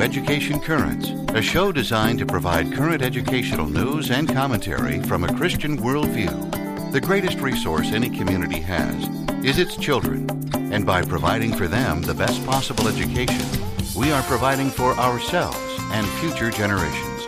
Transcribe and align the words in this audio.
Education 0.00 0.58
Currents, 0.60 1.10
a 1.34 1.42
show 1.42 1.72
designed 1.72 2.18
to 2.20 2.26
provide 2.26 2.72
current 2.72 3.02
educational 3.02 3.66
news 3.66 4.10
and 4.10 4.28
commentary 4.28 5.00
from 5.02 5.24
a 5.24 5.34
Christian 5.34 5.76
worldview. 5.78 6.92
The 6.92 7.00
greatest 7.00 7.38
resource 7.38 7.92
any 7.92 8.08
community 8.08 8.60
has 8.60 9.08
is 9.44 9.58
its 9.58 9.76
children, 9.76 10.28
and 10.72 10.86
by 10.86 11.02
providing 11.02 11.52
for 11.54 11.68
them 11.68 12.02
the 12.02 12.14
best 12.14 12.44
possible 12.46 12.88
education, 12.88 13.46
we 13.94 14.10
are 14.12 14.22
providing 14.22 14.70
for 14.70 14.92
ourselves 14.94 15.58
and 15.90 16.06
future 16.20 16.50
generations. 16.50 17.26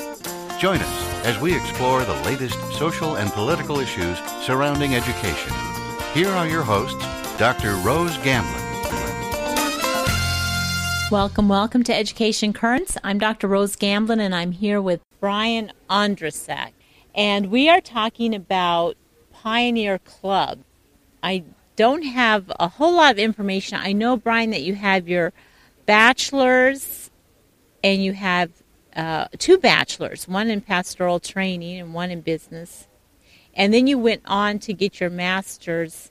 Join 0.59 0.79
us 0.81 1.25
as 1.25 1.39
we 1.41 1.55
explore 1.55 2.05
the 2.05 2.23
latest 2.23 2.59
social 2.73 3.17
and 3.17 3.31
political 3.33 3.81
issues 3.81 4.19
surrounding 4.43 4.95
education. 4.95 5.53
Here 6.15 6.31
are 6.31 6.49
your 6.49 6.63
hosts, 6.63 7.05
Dr. 7.39 7.75
Rose 7.77 8.17
Gamblin. 8.19 8.64
Welcome, 11.15 11.49
welcome 11.49 11.85
to 11.85 11.95
Education 11.95 12.53
Currents. 12.53 12.99
I'm 13.05 13.19
Dr. 13.19 13.47
Rose 13.47 13.77
Gamblin, 13.77 14.19
and 14.19 14.35
I'm 14.35 14.51
here 14.51 14.83
with 14.83 15.01
Brian 15.21 15.71
Ondracek. 15.89 16.73
And 17.15 17.53
we 17.53 17.69
are 17.69 17.81
talking 17.81 18.35
about 18.35 18.97
Pioneer 19.33 20.01
Club. 20.01 20.65
I 21.23 21.45
don't 21.77 22.03
have 22.03 22.51
a 22.59 22.67
whole 22.67 22.97
lot 22.97 23.13
of 23.13 23.21
information. 23.21 23.79
I 23.81 23.93
know, 23.93 24.17
Brian, 24.17 24.51
that 24.51 24.63
you 24.63 24.75
have 24.75 25.09
your 25.09 25.33
bachelor's 25.87 27.13
and 27.85 28.03
you 28.03 28.15
have 28.15 28.51
uh, 28.97 29.29
two 29.39 29.57
bachelors, 29.57 30.27
one 30.27 30.51
in 30.51 30.63
pastoral 30.63 31.21
training 31.21 31.79
and 31.79 31.95
one 31.95 32.11
in 32.11 32.23
business. 32.23 32.89
And 33.55 33.73
then 33.73 33.87
you 33.87 33.99
went 33.99 34.23
on 34.25 34.59
to 34.59 34.73
get 34.73 34.99
your 34.99 35.11
master's 35.11 36.11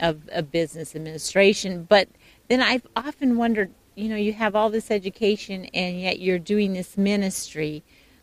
of, 0.00 0.28
of 0.32 0.52
business 0.52 0.94
administration. 0.94 1.84
But 1.84 2.10
then 2.48 2.60
I've 2.60 2.86
often 2.94 3.38
wondered 3.38 3.72
you 3.94 4.08
know, 4.08 4.16
you 4.16 4.32
have 4.32 4.56
all 4.56 4.70
this 4.70 4.90
education 4.90 5.66
and 5.66 6.00
yet 6.00 6.20
you're 6.20 6.38
doing 6.38 6.72
this 6.72 6.96
ministry 6.96 7.82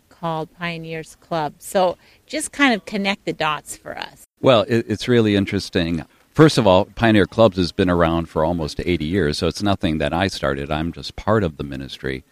called 0.10 0.54
Pioneers 0.58 1.16
Club. 1.16 1.56
So 1.60 1.98
just 2.26 2.52
kind 2.52 2.74
of 2.74 2.86
connect 2.86 3.26
the 3.26 3.34
dots 3.34 3.78
for 3.78 3.98
us. 3.98 4.26
Well, 4.42 4.66
it, 4.68 4.86
it's 4.88 5.08
really 5.08 5.36
interesting. 5.36 6.06
First 6.34 6.58
of 6.58 6.66
all, 6.66 6.86
Pioneer 6.86 7.26
Clubs 7.26 7.58
has 7.58 7.72
been 7.72 7.90
around 7.90 8.30
for 8.30 8.46
almost 8.46 8.80
80 8.80 9.06
years, 9.06 9.38
so 9.38 9.48
it's 9.48 9.64
nothing 9.64 9.98
that 9.98 10.14
I 10.14 10.28
started. 10.28 10.72
I'm 10.72 10.92
just 10.92 11.16
part 11.16 11.44
of 11.44 11.58
the 11.58 11.64
ministry. 11.64 12.24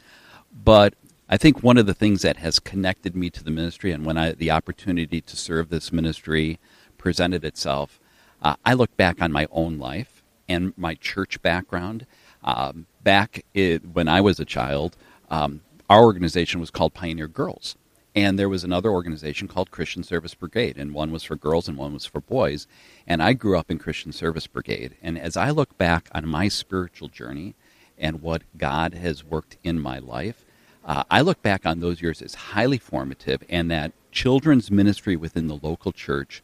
But 0.63 0.93
I 1.29 1.37
think 1.37 1.61
one 1.61 1.77
of 1.77 1.85
the 1.85 1.93
things 1.93 2.21
that 2.21 2.37
has 2.37 2.59
connected 2.59 3.15
me 3.15 3.29
to 3.31 3.43
the 3.43 3.51
ministry, 3.51 3.91
and 3.91 4.05
when 4.05 4.17
I, 4.17 4.31
the 4.31 4.51
opportunity 4.51 5.19
to 5.21 5.35
serve 5.35 5.69
this 5.69 5.91
ministry 5.91 6.57
presented 6.97 7.43
itself, 7.43 7.99
uh, 8.41 8.55
I 8.65 8.73
look 8.73 8.95
back 8.95 9.21
on 9.21 9.31
my 9.31 9.47
own 9.51 9.77
life 9.77 10.23
and 10.47 10.73
my 10.77 10.95
church 10.95 11.41
background. 11.41 12.05
Um, 12.43 12.85
back 13.03 13.43
when 13.53 14.07
I 14.07 14.21
was 14.21 14.39
a 14.39 14.45
child, 14.45 14.95
um, 15.29 15.61
our 15.89 16.03
organization 16.03 16.59
was 16.59 16.71
called 16.71 16.93
Pioneer 16.93 17.27
Girls. 17.27 17.75
And 18.15 18.39
there 18.39 18.49
was 18.49 18.63
another 18.63 18.89
organization 18.89 19.47
called 19.47 19.69
Christian 19.69 20.01
Service 20.01 20.33
Brigade, 20.33 20.75
and 20.77 20.91
one 20.91 21.11
was 21.11 21.23
for 21.23 21.35
girls 21.35 21.67
and 21.67 21.77
one 21.77 21.93
was 21.93 22.07
for 22.07 22.19
boys. 22.19 22.65
And 23.05 23.21
I 23.21 23.33
grew 23.33 23.55
up 23.55 23.69
in 23.69 23.77
Christian 23.77 24.11
Service 24.11 24.47
Brigade. 24.47 24.95
And 25.03 25.19
as 25.19 25.37
I 25.37 25.51
look 25.51 25.77
back 25.77 26.09
on 26.15 26.27
my 26.27 26.47
spiritual 26.47 27.09
journey 27.09 27.53
and 27.95 28.23
what 28.23 28.41
God 28.57 28.95
has 28.95 29.23
worked 29.23 29.57
in 29.63 29.79
my 29.79 29.99
life, 29.99 30.45
uh, 30.83 31.03
I 31.11 31.21
look 31.21 31.43
back 31.43 31.65
on 31.65 31.79
those 31.79 32.01
years 32.01 32.23
as 32.23 32.33
highly 32.33 32.79
formative, 32.79 33.43
and 33.49 33.69
that 33.69 33.91
children's 34.11 34.71
ministry 34.71 35.15
within 35.15 35.47
the 35.47 35.59
local 35.61 35.91
church 35.91 36.41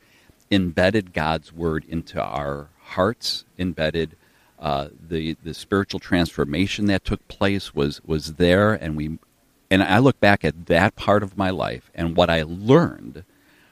embedded 0.51 1.12
God's 1.12 1.51
word 1.51 1.85
into 1.88 2.22
our 2.22 2.67
hearts, 2.81 3.46
embedded 3.57 4.16
uh, 4.59 4.90
the 5.09 5.36
the 5.44 5.53
spiritual 5.53 6.00
transformation 6.00 6.86
that 6.86 7.03
took 7.03 7.28
place 7.28 7.74
was 7.74 8.02
was 8.06 8.36
there, 8.36 8.74
and 8.74 8.96
we 8.96 9.18
and 9.69 9.84
I 9.84 10.00
look 10.00 10.19
back 10.19 10.46
at 10.46 10.68
that 10.68 10.96
part 10.96 11.24
of 11.24 11.38
my 11.38 11.50
life 11.50 11.90
and 11.96 12.16
what 12.16 12.30
I 12.30 12.44
learned 12.44 13.24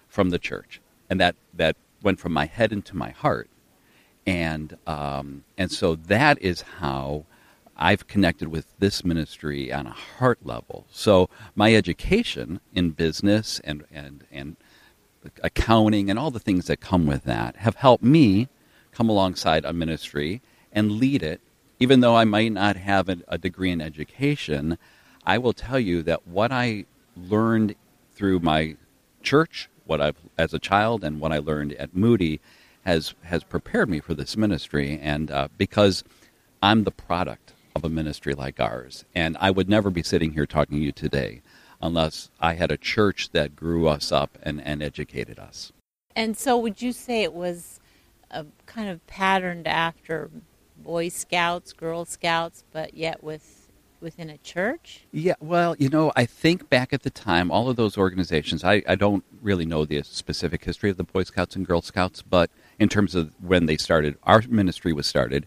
from 0.08 0.30
the 0.30 0.40
church, 0.40 0.82
and 1.10 1.20
that 1.20 1.36
that 1.54 1.76
went 2.02 2.20
from 2.20 2.34
my 2.34 2.46
head 2.46 2.74
into 2.74 2.96
my 2.96 3.12
heart, 3.12 3.50
and 4.26 4.78
um, 4.88 5.44
and 5.58 5.72
so 5.72 5.96
that 5.96 6.42
is 6.42 6.62
how 6.80 7.26
I've 7.78 8.08
connected 8.08 8.50
with 8.50 8.66
this 8.80 9.04
ministry 9.04 9.72
on 9.74 9.88
a 9.88 9.92
heart 9.92 10.40
level. 10.44 10.86
So 10.92 11.30
my 11.56 11.74
education 11.74 12.60
in 12.74 12.92
business 12.92 13.60
and 13.64 13.86
and 13.92 14.24
and 14.32 14.56
accounting 15.44 16.10
and 16.10 16.18
all 16.20 16.32
the 16.32 16.40
things 16.40 16.66
that 16.68 16.80
come 16.80 17.06
with 17.06 17.24
that 17.24 17.58
have 17.58 17.76
helped 17.76 18.04
me 18.04 18.50
come 18.92 19.10
alongside 19.10 19.66
a 19.66 19.74
ministry 19.74 20.42
and 20.72 20.94
lead 20.94 21.24
it, 21.24 21.42
even 21.80 22.00
though 22.00 22.16
I 22.16 22.26
might 22.26 22.52
not 22.52 22.76
have 22.76 23.10
a, 23.10 23.38
degree 23.38 23.72
in 23.72 23.82
education, 23.82 24.78
I 25.26 25.38
will 25.38 25.54
tell 25.54 25.80
you 25.80 26.04
that 26.04 26.28
what 26.28 26.52
I 26.52 26.86
learned 27.18 27.76
through 28.14 28.40
my 28.40 28.78
church, 29.24 29.70
what 29.86 30.02
I've 30.02 30.18
as 30.38 30.54
a 30.54 30.60
child, 30.60 31.04
and 31.04 31.20
what 31.20 31.32
I 31.32 31.40
learned 31.40 31.74
at 31.74 31.96
Moody, 31.96 32.40
has 32.86 33.14
has 33.24 33.44
prepared 33.44 33.90
me 33.90 34.00
for 34.00 34.14
this 34.14 34.38
ministry. 34.38 35.00
And 35.02 35.32
uh, 35.32 35.48
because 35.58 36.04
I'm 36.62 36.84
the 36.84 36.92
product 36.92 37.54
of 37.76 37.84
a 37.84 37.90
ministry 37.90 38.34
like 38.34 38.60
ours, 38.60 39.06
and 39.16 39.38
I 39.40 39.52
would 39.52 39.70
never 39.70 39.90
be 39.90 40.04
sitting 40.04 40.34
here 40.34 40.46
talking 40.46 40.78
to 40.78 40.84
you 40.84 40.92
today 40.92 41.42
unless 41.82 42.30
I 42.40 42.54
had 42.54 42.72
a 42.72 42.78
church 42.78 43.32
that 43.32 43.56
grew 43.56 43.88
us 43.88 44.12
up 44.12 44.38
and, 44.44 44.62
and 44.62 44.84
educated 44.84 45.40
us. 45.40 45.72
And 46.16 46.38
so, 46.38 46.58
would 46.58 46.82
you 46.82 46.92
say 46.92 47.24
it 47.24 47.34
was 47.34 47.80
a 48.30 48.46
kind 48.66 48.90
of 48.90 49.06
patterned 49.08 49.68
after 49.68 50.30
Boy 50.84 51.10
Scouts, 51.10 51.74
Girl 51.74 52.06
Scouts, 52.06 52.64
but 52.72 52.94
yet 52.94 53.24
with 53.24 53.62
within 54.02 54.30
a 54.30 54.38
church? 54.40 55.02
Yeah, 55.12 55.36
well, 55.40 55.76
you 55.78 55.88
know, 55.88 56.12
I 56.16 56.26
think 56.26 56.70
back 56.70 56.92
at 56.92 57.04
the 57.04 57.10
time, 57.10 57.52
all 57.52 57.70
of 57.70 57.76
those 57.76 57.98
organizations, 57.98 58.64
I, 58.64 58.82
I 58.88 58.96
don't 58.96 59.24
really 59.42 59.66
know 59.66 59.86
the 59.86 60.02
specific 60.04 60.66
history 60.66 60.90
of 60.90 60.98
the 60.98 61.04
Boy 61.04 61.24
Scouts 61.24 61.56
and 61.56 61.66
Girl 61.66 61.82
Scouts, 61.82 62.24
but 62.24 62.50
in 62.80 62.90
terms 62.90 63.14
of 63.14 63.32
when 63.40 63.68
they 63.68 63.78
started, 63.78 64.18
our 64.24 64.42
ministry 64.50 64.92
was 64.92 65.06
started 65.06 65.46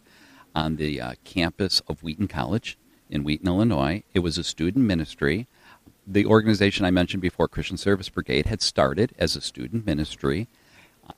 on 0.55 0.77
the 0.77 1.01
uh, 1.01 1.15
campus 1.25 1.83
of 1.89 2.03
Wheaton 2.03 2.29
College 2.29 2.79
in 3.11 3.25
Wheaton, 3.25 3.49
Illinois. 3.49 4.05
It 4.15 4.21
was 4.21 4.39
a 4.39 4.45
student 4.45 4.87
ministry. 4.87 5.47
The 6.07 6.27
organization 6.27 6.87
I 6.87 6.91
mentioned 6.91 7.23
before, 7.23 7.49
Christian 7.49 7.77
Service 7.77 8.09
Brigade, 8.09 8.47
had 8.47 8.63
started 8.63 9.15
as 9.19 9.35
a 9.35 9.41
student 9.41 9.85
ministry 9.85 10.49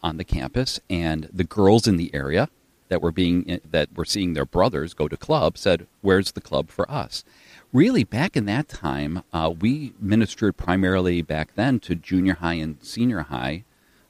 on 0.02 0.16
the 0.16 0.24
campus, 0.24 0.80
and 0.90 1.28
the 1.32 1.44
girls 1.44 1.86
in 1.86 1.96
the 1.96 2.12
area 2.14 2.48
that 2.88 3.02
were 3.02 3.12
being 3.12 3.60
that 3.70 3.88
were 3.96 4.04
seeing 4.04 4.32
their 4.32 4.46
brothers 4.46 4.94
go 4.94 5.08
to 5.08 5.16
club 5.16 5.58
said, 5.58 5.86
"Where's 6.02 6.32
the 6.32 6.40
club 6.40 6.70
for 6.70 6.90
us?" 6.90 7.24
Really, 7.72 8.04
back 8.04 8.36
in 8.36 8.46
that 8.46 8.68
time, 8.68 9.22
uh, 9.32 9.52
we 9.58 9.92
ministered 10.00 10.56
primarily 10.56 11.20
back 11.20 11.54
then 11.56 11.80
to 11.80 11.94
junior 11.94 12.34
high 12.34 12.54
and 12.54 12.78
senior 12.80 13.22
high, 13.22 13.64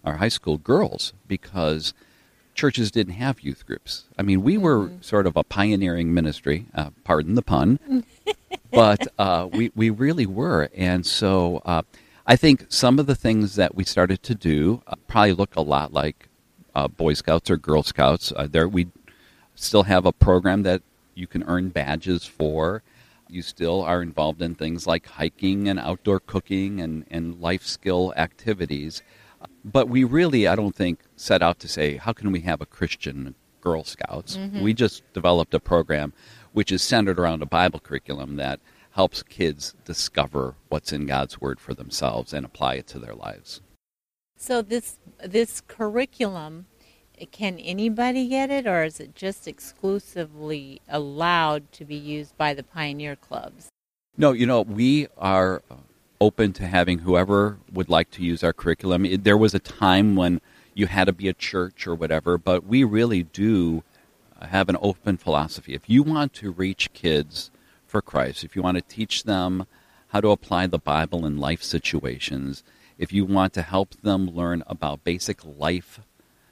or 0.04 0.14
high 0.14 0.28
school 0.28 0.59
girls, 0.59 1.12
because 1.26 1.94
churches 2.54 2.91
didn't 2.91 3.14
have 3.14 3.41
youth 3.41 3.66
groups. 3.66 4.04
I 4.19 4.22
mean, 4.22 4.42
we 4.42 4.56
were 4.59 4.87
mm-hmm. 4.87 5.03
sort 5.03 5.26
of 5.26 5.37
a 5.37 5.44
pioneering 5.44 6.12
ministry, 6.12 6.66
uh, 6.75 6.91
pardon 7.04 7.34
the 7.34 7.43
pun, 7.43 8.04
but 8.70 9.06
uh, 9.19 9.48
we 9.53 9.72
we 9.75 9.91
really 9.91 10.26
were, 10.26 10.69
and 10.75 11.04
so. 11.06 11.62
Uh, 11.64 11.82
I 12.28 12.34
think 12.34 12.66
some 12.69 12.98
of 12.98 13.06
the 13.06 13.14
things 13.14 13.54
that 13.54 13.76
we 13.76 13.84
started 13.84 14.20
to 14.25 14.34
do 14.34 14.82
uh, 14.88 14.97
probably 15.06 15.32
look 15.32 15.54
a 15.54 15.60
lot 15.60 15.93
like 15.93 16.28
uh, 16.76 16.88
Boy 16.88 17.14
Scouts 17.14 17.50
or 17.50 17.56
Girl 17.56 17.82
Scouts. 17.82 18.32
Uh, 18.37 18.47
there, 18.48 18.69
we 18.69 18.88
still 19.54 19.84
have 19.84 20.04
a 20.04 20.12
program 20.12 20.62
that 20.64 20.82
you 21.14 21.26
can 21.26 21.43
earn 21.44 21.70
badges 21.70 22.26
for. 22.26 22.82
You 23.28 23.40
still 23.40 23.81
are 23.82 24.02
involved 24.02 24.43
in 24.43 24.55
things 24.55 24.87
like 24.87 25.06
hiking 25.06 25.69
and 25.69 25.81
outdoor 25.81 26.20
cooking 26.20 26.81
and, 26.82 27.06
and 27.11 27.40
life 27.40 27.62
skill 27.62 28.12
activities. 28.17 29.02
But 29.64 29.88
we 29.88 30.05
really, 30.05 30.46
I 30.46 30.55
don't 30.55 30.76
think, 30.76 31.00
set 31.17 31.43
out 31.43 31.58
to 31.61 31.69
say, 31.69 31.96
how 31.96 32.12
can 32.12 32.31
we 32.31 32.40
have 32.40 32.61
a 32.61 32.67
Christian 32.67 33.34
Girl 33.62 33.82
Scouts? 33.82 34.37
Mm-hmm. 34.37 34.61
We 34.61 34.75
just 34.75 35.02
developed 35.14 35.55
a 35.55 35.61
program 35.61 36.12
which 36.52 36.70
is 36.70 36.82
centered 36.82 37.19
around 37.19 37.43
a 37.43 37.46
Bible 37.46 37.81
curriculum 37.81 38.37
that 38.37 38.61
helps 38.93 39.23
kids 39.23 39.75
discover 39.87 40.55
what's 40.69 40.93
in 40.93 41.06
God's 41.06 41.40
Word 41.40 41.58
for 41.58 41.73
themselves 41.73 42.34
and 42.34 42.44
apply 42.44 42.75
it 42.75 42.87
to 42.88 42.99
their 42.99 43.14
lives. 43.14 43.62
So 44.37 44.62
this 44.62 44.99
this 45.25 45.62
curriculum, 45.62 46.67
can 47.33 47.59
anybody 47.59 48.29
get 48.29 48.50
it, 48.50 48.67
or 48.67 48.85
is 48.85 49.00
it 49.00 49.15
just 49.15 49.49
exclusively 49.49 50.83
allowed 50.88 51.73
to 51.73 51.85
be 51.85 51.97
used 51.97 52.37
by 52.37 52.53
the 52.53 52.62
pioneer 52.62 53.17
clubs? 53.17 53.69
No, 54.17 54.33
you 54.33 54.47
know 54.47 54.62
we 54.62 55.09
are 55.17 55.62
open 56.21 56.53
to 56.55 56.67
having 56.67 57.00
whoever 57.00 57.59
would 57.73 57.88
like 57.88 58.11
to 58.11 58.23
use 58.23 58.43
our 58.43 58.53
curriculum. 58.53 59.06
There 59.23 59.37
was 59.37 59.55
a 59.55 59.59
time 59.59 60.17
when 60.17 60.41
you 60.75 60.87
had 60.87 61.05
to 61.05 61.12
be 61.12 61.29
a 61.29 61.35
church 61.35 61.87
or 61.87 61.94
whatever, 61.94 62.38
but 62.38 62.67
we 62.67 62.85
really 62.85 63.23
do 63.23 63.83
have 64.41 64.69
an 64.69 64.77
open 64.81 65.17
philosophy. 65.17 65.75
If 65.75 65.88
you 65.88 66.03
want 66.03 66.35
to 66.35 66.50
reach 66.50 66.93
kids 66.93 67.50
for 67.87 68.03
Christ, 68.03 68.44
if 68.44 68.55
you 68.55 68.62
want 68.62 68.77
to 68.77 68.83
teach 68.83 69.25
them 69.25 69.67
how 70.09 70.21
to 70.21 70.29
apply 70.29 70.67
the 70.67 70.79
Bible 70.79 71.25
in 71.27 71.38
life 71.38 71.62
situations, 71.62 72.62
if 72.98 73.12
you 73.12 73.25
want 73.25 73.52
to 73.54 73.62
help 73.62 73.94
them 74.02 74.31
learn 74.31 74.62
about 74.66 75.04
basic 75.04 75.44
life 75.44 76.00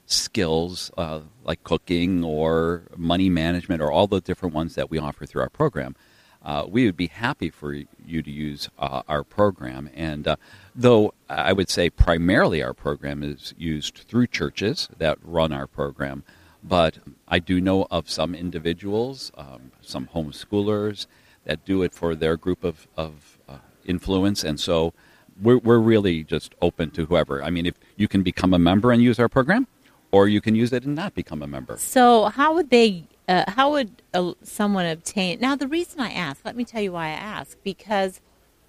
skills 0.05 0.91
uh, 0.97 1.21
like 1.43 1.63
cooking 1.63 2.23
or 2.23 2.83
money 2.95 3.29
management 3.29 3.81
or 3.81 3.91
all 3.91 4.07
the 4.07 4.21
different 4.21 4.53
ones 4.53 4.75
that 4.75 4.89
we 4.89 4.99
offer 4.99 5.25
through 5.25 5.41
our 5.41 5.49
program, 5.49 5.95
uh, 6.43 6.63
we 6.67 6.85
would 6.85 6.95
be 6.95 7.07
happy 7.07 7.49
for 7.49 7.73
you 7.73 8.21
to 8.21 8.31
use 8.31 8.69
uh, 8.77 9.01
our 9.07 9.23
program. 9.23 9.89
And 9.95 10.27
uh, 10.27 10.35
though 10.75 11.13
I 11.27 11.53
would 11.53 11.69
say 11.69 11.89
primarily 11.89 12.61
our 12.61 12.73
program 12.73 13.23
is 13.23 13.55
used 13.57 13.97
through 14.07 14.27
churches 14.27 14.87
that 14.99 15.17
run 15.23 15.51
our 15.51 15.65
program, 15.65 16.23
but 16.63 16.99
I 17.27 17.39
do 17.39 17.59
know 17.59 17.87
of 17.89 18.09
some 18.09 18.35
individuals, 18.35 19.31
um, 19.35 19.71
some 19.81 20.09
homeschoolers 20.13 21.07
that 21.45 21.65
do 21.65 21.81
it 21.81 21.93
for 21.93 22.13
their 22.13 22.37
group 22.37 22.63
of, 22.63 22.87
of 22.95 23.39
uh, 23.49 23.57
influence. 23.85 24.43
And 24.43 24.59
so 24.59 24.93
we're, 25.41 25.57
we're 25.57 25.79
really 25.79 26.23
just 26.23 26.55
open 26.61 26.91
to 26.91 27.05
whoever. 27.05 27.43
I 27.43 27.49
mean, 27.49 27.65
if 27.65 27.75
you 27.95 28.07
can 28.07 28.23
become 28.23 28.53
a 28.53 28.59
member 28.59 28.91
and 28.91 29.01
use 29.01 29.19
our 29.19 29.29
program, 29.29 29.67
or 30.11 30.27
you 30.27 30.39
can 30.39 30.55
use 30.55 30.71
it 30.71 30.85
and 30.85 30.95
not 30.95 31.13
become 31.13 31.41
a 31.41 31.47
member. 31.47 31.77
So, 31.77 32.25
how 32.25 32.53
would 32.53 32.69
they? 32.69 33.07
Uh, 33.27 33.43
how 33.47 33.71
would 33.71 34.03
uh, 34.13 34.33
someone 34.43 34.85
obtain? 34.85 35.39
Now, 35.39 35.55
the 35.55 35.67
reason 35.67 35.99
I 35.99 36.11
ask, 36.11 36.45
let 36.45 36.55
me 36.55 36.63
tell 36.63 36.81
you 36.81 36.91
why 36.91 37.07
I 37.07 37.11
ask, 37.13 37.57
because 37.63 38.21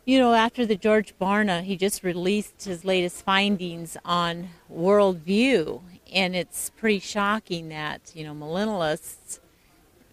you 0.06 0.18
know, 0.20 0.34
after 0.34 0.64
the 0.64 0.76
George 0.76 1.14
Barna, 1.20 1.62
he 1.62 1.76
just 1.76 2.04
released 2.04 2.64
his 2.64 2.84
latest 2.84 3.24
findings 3.24 3.96
on 4.04 4.50
worldview, 4.72 5.82
and 6.12 6.34
it's 6.34 6.70
pretty 6.70 7.00
shocking 7.00 7.68
that 7.68 8.12
you 8.14 8.24
know 8.24 8.34
millennialists, 8.34 9.40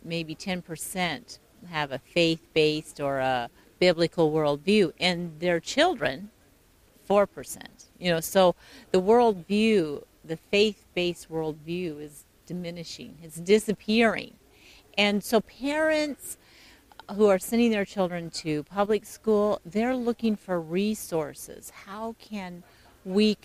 maybe 0.04 0.36
ten 0.36 0.62
percent, 0.62 1.40
have 1.70 1.92
a 1.92 2.00
faith-based 2.00 3.00
or 3.00 3.20
a 3.20 3.50
biblical 3.80 4.32
worldview, 4.32 4.92
and 5.00 5.40
their 5.40 5.60
children, 5.60 6.30
four 7.06 7.28
percent. 7.28 7.86
You 8.00 8.12
know, 8.12 8.20
so 8.20 8.56
the 8.92 9.02
worldview 9.02 10.04
the 10.24 10.38
faith 10.38 10.86
based 10.96 11.30
worldview 11.30 12.02
is 12.02 12.26
diminishing, 12.46 13.18
it's 13.22 13.38
disappearing. 13.38 14.34
And 14.98 15.24
so 15.24 15.42
parents 15.42 16.38
who 17.16 17.28
are 17.28 17.40
sending 17.40 17.72
their 17.72 17.86
children 17.86 18.30
to 18.30 18.64
public 18.64 19.06
school, 19.06 19.60
they're 19.66 19.96
looking 19.96 20.36
for 20.36 20.62
resources. 20.62 21.72
How 21.86 22.16
can 22.20 22.64
we 23.04 23.38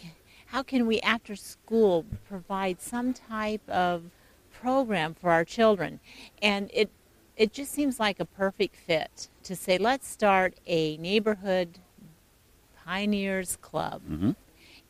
how 0.46 0.62
can 0.62 0.86
we 0.86 1.00
after 1.00 1.36
school 1.36 2.06
provide 2.26 2.80
some 2.80 3.12
type 3.12 3.68
of 3.68 4.04
program 4.52 5.14
for 5.14 5.30
our 5.30 5.44
children? 5.44 6.00
And 6.40 6.70
it 6.72 6.90
it 7.36 7.52
just 7.52 7.72
seems 7.72 8.00
like 8.00 8.20
a 8.20 8.24
perfect 8.24 8.76
fit 8.76 9.28
to 9.44 9.56
say 9.56 9.78
let's 9.78 10.08
start 10.08 10.54
a 10.66 10.96
neighborhood 10.98 11.78
pioneers 12.88 13.56
club. 13.56 14.02
Mm-hmm 14.08 14.30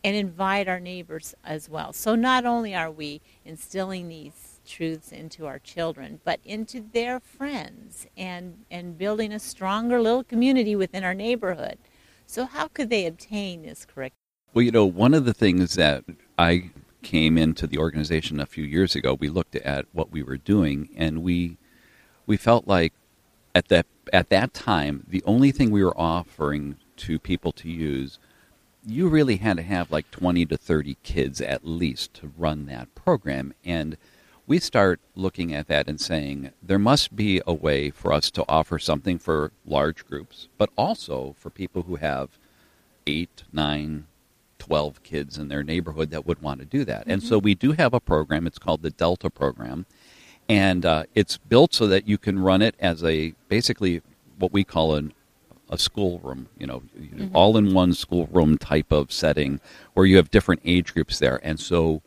and 0.04 0.14
invite 0.14 0.68
our 0.68 0.78
neighbors 0.78 1.34
as 1.44 1.68
well. 1.68 1.92
So 1.92 2.14
not 2.14 2.46
only 2.46 2.72
are 2.72 2.90
we 2.90 3.20
instilling 3.44 4.06
these 4.06 4.60
truths 4.64 5.10
into 5.10 5.46
our 5.46 5.58
children, 5.58 6.20
but 6.24 6.38
into 6.44 6.80
their 6.92 7.18
friends 7.18 8.06
and, 8.16 8.64
and 8.70 8.96
building 8.96 9.32
a 9.32 9.40
stronger 9.40 10.00
little 10.00 10.22
community 10.22 10.76
within 10.76 11.02
our 11.02 11.14
neighborhood. 11.14 11.78
So, 12.26 12.44
how 12.44 12.68
could 12.68 12.90
they 12.90 13.06
obtain 13.06 13.62
this 13.62 13.86
curriculum? 13.86 14.12
Well, 14.52 14.62
you 14.62 14.70
know, 14.70 14.84
one 14.84 15.14
of 15.14 15.24
the 15.24 15.34
things 15.34 15.74
that 15.74 16.04
I 16.38 16.70
came 17.02 17.38
into 17.38 17.66
the 17.66 17.78
organization 17.78 18.38
a 18.38 18.46
few 18.46 18.64
years 18.64 18.94
ago, 18.94 19.14
we 19.14 19.30
looked 19.30 19.56
at 19.56 19.86
what 19.92 20.12
we 20.12 20.22
were 20.22 20.36
doing, 20.36 20.90
and 20.94 21.22
we 21.22 21.56
we 22.26 22.36
felt 22.36 22.68
like 22.68 22.92
at 23.54 23.68
that 23.68 23.86
at 24.12 24.28
that 24.28 24.52
time 24.52 25.04
the 25.08 25.22
only 25.24 25.52
thing 25.52 25.70
we 25.70 25.82
were 25.82 25.98
offering 25.98 26.76
to 26.98 27.18
people 27.18 27.52
to 27.52 27.70
use 27.70 28.18
you 28.86 29.08
really 29.08 29.36
had 29.36 29.56
to 29.56 29.62
have 29.62 29.90
like 29.90 30.10
20 30.10 30.46
to 30.46 30.56
30 30.56 30.96
kids 31.02 31.40
at 31.40 31.66
least 31.66 32.14
to 32.14 32.32
run 32.36 32.66
that 32.66 32.94
program. 32.94 33.52
And 33.64 33.96
we 34.46 34.58
start 34.58 35.00
looking 35.14 35.52
at 35.54 35.68
that 35.68 35.88
and 35.88 36.00
saying 36.00 36.52
there 36.62 36.78
must 36.78 37.14
be 37.14 37.42
a 37.46 37.52
way 37.52 37.90
for 37.90 38.12
us 38.12 38.30
to 38.30 38.44
offer 38.48 38.78
something 38.78 39.18
for 39.18 39.52
large 39.66 40.06
groups, 40.06 40.48
but 40.56 40.70
also 40.76 41.34
for 41.38 41.50
people 41.50 41.82
who 41.82 41.96
have 41.96 42.38
eight, 43.06 43.42
nine, 43.52 44.06
12 44.58 45.02
kids 45.02 45.38
in 45.38 45.48
their 45.48 45.62
neighborhood 45.62 46.10
that 46.10 46.26
would 46.26 46.40
want 46.40 46.60
to 46.60 46.66
do 46.66 46.84
that. 46.84 47.02
Mm-hmm. 47.02 47.10
And 47.10 47.22
so 47.22 47.38
we 47.38 47.54
do 47.54 47.72
have 47.72 47.92
a 47.92 48.00
program. 48.00 48.46
It's 48.46 48.58
called 48.58 48.82
the 48.82 48.90
Delta 48.90 49.28
program. 49.28 49.86
And 50.48 50.86
uh, 50.86 51.04
it's 51.14 51.36
built 51.36 51.74
so 51.74 51.86
that 51.88 52.08
you 52.08 52.16
can 52.16 52.38
run 52.38 52.62
it 52.62 52.74
as 52.80 53.04
a 53.04 53.34
basically 53.48 54.00
what 54.38 54.52
we 54.52 54.64
call 54.64 54.94
an 54.94 55.12
a 55.70 55.78
schoolroom, 55.78 56.48
you 56.58 56.66
know, 56.66 56.82
mm-hmm. 56.98 57.28
all 57.34 57.56
in 57.56 57.74
one 57.74 57.92
schoolroom 57.92 58.58
type 58.58 58.90
of 58.92 59.12
setting 59.12 59.60
where 59.94 60.06
you 60.06 60.16
have 60.16 60.30
different 60.30 60.62
age 60.64 60.94
groups 60.94 61.18
there. 61.18 61.40
And 61.42 61.60
so 61.60 62.02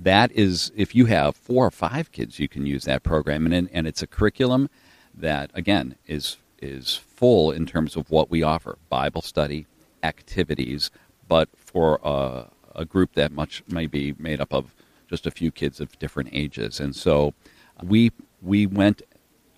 that 0.00 0.32
is, 0.32 0.72
if 0.76 0.94
you 0.94 1.06
have 1.06 1.36
four 1.36 1.66
or 1.66 1.70
five 1.70 2.12
kids, 2.12 2.38
you 2.38 2.48
can 2.48 2.66
use 2.66 2.84
that 2.84 3.02
program. 3.02 3.52
And, 3.52 3.68
and 3.72 3.86
it's 3.86 4.02
a 4.02 4.06
curriculum 4.06 4.68
that, 5.14 5.50
again, 5.54 5.96
is, 6.06 6.36
is 6.60 6.96
full 6.96 7.50
in 7.50 7.66
terms 7.66 7.96
of 7.96 8.10
what 8.10 8.30
we 8.30 8.42
offer 8.42 8.78
Bible 8.88 9.22
study, 9.22 9.66
activities, 10.02 10.90
but 11.28 11.48
for 11.56 12.00
a, 12.02 12.46
a 12.74 12.84
group 12.84 13.14
that 13.14 13.32
much 13.32 13.62
may 13.68 13.86
be 13.86 14.14
made 14.18 14.40
up 14.40 14.52
of 14.52 14.74
just 15.08 15.26
a 15.26 15.30
few 15.30 15.50
kids 15.50 15.80
of 15.80 15.98
different 15.98 16.30
ages. 16.32 16.80
And 16.80 16.94
so 16.94 17.34
we, 17.82 18.10
we 18.42 18.66
went 18.66 19.02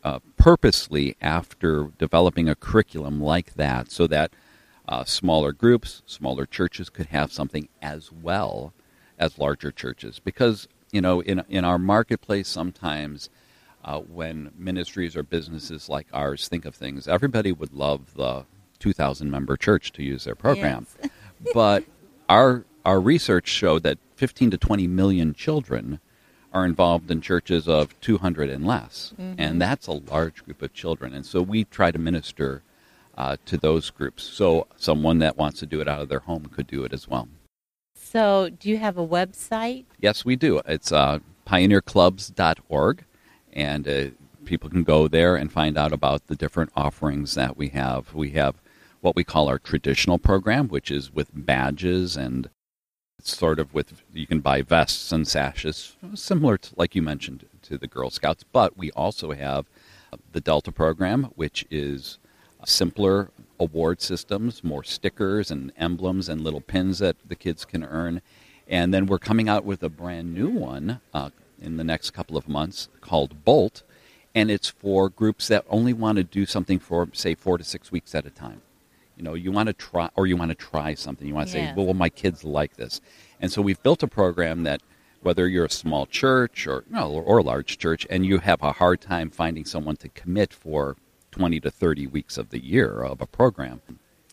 uh, 0.06 0.20
purposely 0.36 1.16
after 1.20 1.90
developing 1.98 2.48
a 2.48 2.54
curriculum 2.54 3.20
like 3.20 3.54
that 3.54 3.90
so 3.90 4.06
that 4.06 4.30
uh, 4.88 5.02
smaller 5.02 5.50
groups, 5.50 6.00
smaller 6.06 6.46
churches 6.46 6.88
could 6.88 7.06
have 7.06 7.32
something 7.32 7.68
as 7.82 8.12
well 8.12 8.72
as 9.18 9.36
larger 9.36 9.72
churches. 9.72 10.20
Because, 10.20 10.68
you 10.92 11.00
know, 11.00 11.18
in, 11.22 11.42
in 11.48 11.64
our 11.64 11.76
marketplace, 11.76 12.46
sometimes 12.46 13.30
uh, 13.84 13.98
when 13.98 14.52
ministries 14.56 15.16
or 15.16 15.24
businesses 15.24 15.88
like 15.88 16.06
ours 16.12 16.46
think 16.46 16.64
of 16.64 16.76
things, 16.76 17.08
everybody 17.08 17.50
would 17.50 17.74
love 17.74 18.14
the 18.14 18.46
2,000 18.78 19.28
member 19.28 19.56
church 19.56 19.90
to 19.90 20.04
use 20.04 20.22
their 20.22 20.36
program. 20.36 20.86
Yes. 21.02 21.10
but 21.52 21.82
our, 22.28 22.64
our 22.84 23.00
research 23.00 23.48
showed 23.48 23.82
that 23.82 23.98
15 24.14 24.52
to 24.52 24.56
20 24.56 24.86
million 24.86 25.34
children 25.34 25.98
are 26.56 26.64
involved 26.64 27.10
in 27.10 27.20
churches 27.20 27.68
of 27.68 27.98
200 28.00 28.48
and 28.48 28.66
less. 28.66 29.12
Mm-hmm. 29.20 29.34
And 29.38 29.60
that's 29.60 29.86
a 29.86 29.92
large 29.92 30.42
group 30.42 30.62
of 30.62 30.72
children. 30.72 31.12
And 31.12 31.26
so 31.26 31.42
we 31.42 31.64
try 31.64 31.90
to 31.90 31.98
minister 31.98 32.62
uh, 33.18 33.36
to 33.44 33.58
those 33.58 33.90
groups. 33.90 34.22
So 34.22 34.66
someone 34.76 35.18
that 35.18 35.36
wants 35.36 35.60
to 35.60 35.66
do 35.66 35.82
it 35.82 35.88
out 35.88 36.00
of 36.00 36.08
their 36.08 36.20
home 36.20 36.46
could 36.46 36.66
do 36.66 36.82
it 36.84 36.94
as 36.94 37.06
well. 37.06 37.28
So, 37.94 38.50
do 38.50 38.70
you 38.70 38.78
have 38.78 38.96
a 38.96 39.06
website? 39.06 39.84
Yes, 40.00 40.24
we 40.24 40.36
do. 40.36 40.62
It's 40.66 40.92
uh, 40.92 41.18
pioneerclubs.org. 41.46 43.04
And 43.52 43.88
uh, 43.88 44.04
people 44.44 44.70
can 44.70 44.84
go 44.84 45.08
there 45.08 45.36
and 45.36 45.52
find 45.52 45.76
out 45.76 45.92
about 45.92 46.28
the 46.28 46.36
different 46.36 46.70
offerings 46.74 47.34
that 47.34 47.56
we 47.56 47.68
have. 47.68 48.14
We 48.14 48.30
have 48.30 48.54
what 49.02 49.16
we 49.16 49.24
call 49.24 49.48
our 49.48 49.58
traditional 49.58 50.18
program, 50.18 50.68
which 50.68 50.90
is 50.90 51.12
with 51.12 51.28
badges 51.34 52.16
and 52.16 52.48
sort 53.28 53.58
of 53.58 53.74
with 53.74 54.02
you 54.12 54.26
can 54.26 54.40
buy 54.40 54.62
vests 54.62 55.12
and 55.12 55.26
sashes, 55.26 55.96
similar 56.14 56.58
to 56.58 56.74
like 56.76 56.94
you 56.94 57.02
mentioned 57.02 57.46
to 57.62 57.78
the 57.78 57.86
Girl 57.86 58.10
Scouts. 58.10 58.44
But 58.52 58.76
we 58.76 58.90
also 58.92 59.32
have 59.32 59.66
the 60.32 60.40
Delta 60.40 60.72
program, 60.72 61.24
which 61.34 61.66
is 61.70 62.18
simpler 62.64 63.30
award 63.58 64.02
systems, 64.02 64.62
more 64.62 64.84
stickers 64.84 65.50
and 65.50 65.72
emblems 65.76 66.28
and 66.28 66.40
little 66.40 66.60
pins 66.60 66.98
that 66.98 67.16
the 67.26 67.36
kids 67.36 67.64
can 67.64 67.84
earn. 67.84 68.20
And 68.68 68.92
then 68.92 69.06
we're 69.06 69.18
coming 69.18 69.48
out 69.48 69.64
with 69.64 69.82
a 69.82 69.88
brand 69.88 70.34
new 70.34 70.48
one 70.48 71.00
uh, 71.14 71.30
in 71.60 71.76
the 71.76 71.84
next 71.84 72.10
couple 72.10 72.36
of 72.36 72.48
months 72.48 72.88
called 73.00 73.44
Bolt, 73.44 73.82
and 74.34 74.50
it's 74.50 74.68
for 74.68 75.08
groups 75.08 75.48
that 75.48 75.64
only 75.70 75.92
want 75.92 76.16
to 76.16 76.24
do 76.24 76.44
something 76.44 76.78
for 76.78 77.08
say 77.12 77.34
four 77.34 77.56
to 77.58 77.64
six 77.64 77.92
weeks 77.92 78.14
at 78.14 78.26
a 78.26 78.30
time. 78.30 78.60
You 79.16 79.22
know, 79.22 79.34
you 79.34 79.50
want 79.52 79.68
to 79.68 79.72
try, 79.72 80.10
or 80.14 80.26
you 80.26 80.36
want 80.36 80.50
to 80.50 80.54
try 80.54 80.94
something. 80.94 81.26
You 81.26 81.34
want 81.34 81.48
to 81.48 81.58
yes. 81.58 81.70
say, 81.70 81.74
well, 81.76 81.86
well, 81.86 81.94
my 81.94 82.08
kids 82.08 82.44
like 82.44 82.76
this. 82.76 83.00
And 83.40 83.50
so 83.50 83.62
we've 83.62 83.82
built 83.82 84.02
a 84.02 84.08
program 84.08 84.62
that 84.64 84.82
whether 85.22 85.48
you're 85.48 85.64
a 85.64 85.70
small 85.70 86.06
church 86.06 86.66
or, 86.66 86.84
you 86.88 86.94
know, 86.94 87.10
or 87.10 87.38
a 87.38 87.42
large 87.42 87.78
church 87.78 88.06
and 88.08 88.24
you 88.24 88.38
have 88.38 88.62
a 88.62 88.72
hard 88.72 89.00
time 89.00 89.30
finding 89.30 89.64
someone 89.64 89.96
to 89.96 90.08
commit 90.10 90.52
for 90.52 90.96
20 91.32 91.60
to 91.60 91.70
30 91.70 92.06
weeks 92.06 92.38
of 92.38 92.50
the 92.50 92.64
year 92.64 93.02
of 93.02 93.20
a 93.20 93.26
program, 93.26 93.80